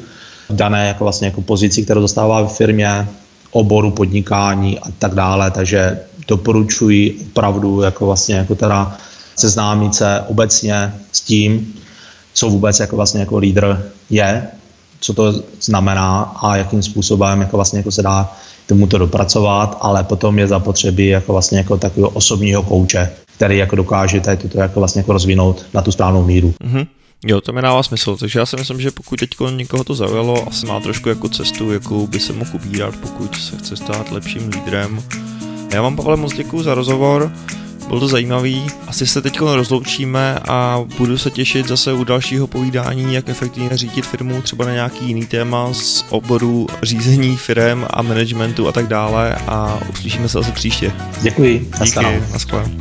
dané 0.49 0.87
jako 0.87 1.03
vlastně 1.03 1.27
jako 1.27 1.41
pozici, 1.41 1.83
kterou 1.83 2.01
dostává 2.01 2.47
v 2.47 2.57
firmě, 2.57 3.07
oboru 3.51 3.91
podnikání 3.91 4.79
a 4.79 4.91
tak 4.99 5.15
dále, 5.15 5.51
takže 5.51 5.99
doporučuji 6.27 7.25
opravdu 7.31 7.81
jako 7.81 8.05
vlastně 8.05 8.35
jako 8.35 8.55
teda 8.55 8.97
seznámit 9.35 9.95
se 9.95 10.21
obecně 10.27 10.93
s 11.11 11.21
tím, 11.21 11.73
co 12.33 12.49
vůbec 12.49 12.79
jako 12.79 12.95
vlastně 12.95 13.19
jako 13.19 13.37
lídr 13.37 13.91
je, 14.09 14.47
co 14.99 15.13
to 15.13 15.33
znamená 15.61 16.21
a 16.21 16.55
jakým 16.55 16.83
způsobem 16.83 17.41
jako 17.41 17.57
vlastně 17.57 17.79
jako 17.79 17.91
se 17.91 18.01
dá 18.01 18.33
tomuto 18.67 18.97
dopracovat, 18.97 19.77
ale 19.81 20.03
potom 20.03 20.39
je 20.39 20.47
zapotřebí 20.47 21.07
jako 21.07 21.31
vlastně 21.31 21.57
jako 21.57 21.77
takového 21.77 22.09
osobního 22.09 22.63
kouče, 22.63 23.09
který 23.35 23.57
jako 23.57 23.75
dokáže 23.75 24.19
tady 24.21 24.37
toto 24.37 24.59
jako 24.59 24.79
vlastně 24.79 24.99
jako 24.99 25.13
rozvinout 25.13 25.65
na 25.73 25.81
tu 25.81 25.91
správnou 25.91 26.23
míru. 26.23 26.53
Mm-hmm. 26.63 26.87
Jo, 27.25 27.41
to 27.41 27.53
mi 27.53 27.61
dává 27.61 27.83
smysl, 27.83 28.17
takže 28.17 28.39
já 28.39 28.45
si 28.45 28.55
myslím, 28.55 28.81
že 28.81 28.91
pokud 28.91 29.19
teď 29.19 29.29
někoho 29.55 29.83
to 29.83 29.95
zaujalo, 29.95 30.47
asi 30.47 30.65
má 30.65 30.79
trošku 30.79 31.09
jako 31.09 31.29
cestu, 31.29 31.71
jakou 31.71 32.07
by 32.07 32.19
se 32.19 32.33
mohl 32.33 32.51
ubírat, 32.53 32.95
pokud 32.95 33.35
se 33.35 33.57
chce 33.57 33.75
stát 33.75 34.11
lepším 34.11 34.49
lídrem. 34.49 35.03
Já 35.73 35.81
vám, 35.81 35.95
Pavle, 35.95 36.17
moc 36.17 36.33
děkuji 36.33 36.63
za 36.63 36.75
rozhovor, 36.75 37.31
byl 37.87 37.99
to 37.99 38.07
zajímavý. 38.07 38.67
Asi 38.87 39.07
se 39.07 39.21
teď 39.21 39.39
rozloučíme 39.39 40.39
a 40.47 40.85
budu 40.97 41.17
se 41.17 41.29
těšit 41.29 41.67
zase 41.67 41.93
u 41.93 42.03
dalšího 42.03 42.47
povídání, 42.47 43.13
jak 43.13 43.29
efektivně 43.29 43.77
řídit 43.77 44.05
firmu, 44.05 44.41
třeba 44.41 44.65
na 44.65 44.73
nějaký 44.73 45.05
jiný 45.05 45.25
téma 45.25 45.73
z 45.73 46.05
oboru 46.09 46.67
řízení 46.83 47.37
firm 47.37 47.85
a 47.89 48.01
managementu 48.01 48.67
a 48.67 48.71
tak 48.71 48.87
dále 48.87 49.35
a 49.35 49.79
uslyšíme 49.89 50.29
se 50.29 50.37
zase 50.37 50.51
příště. 50.51 50.91
Děkuji. 51.21 51.59
Díky, 51.59 51.79
naschle. 52.33 52.71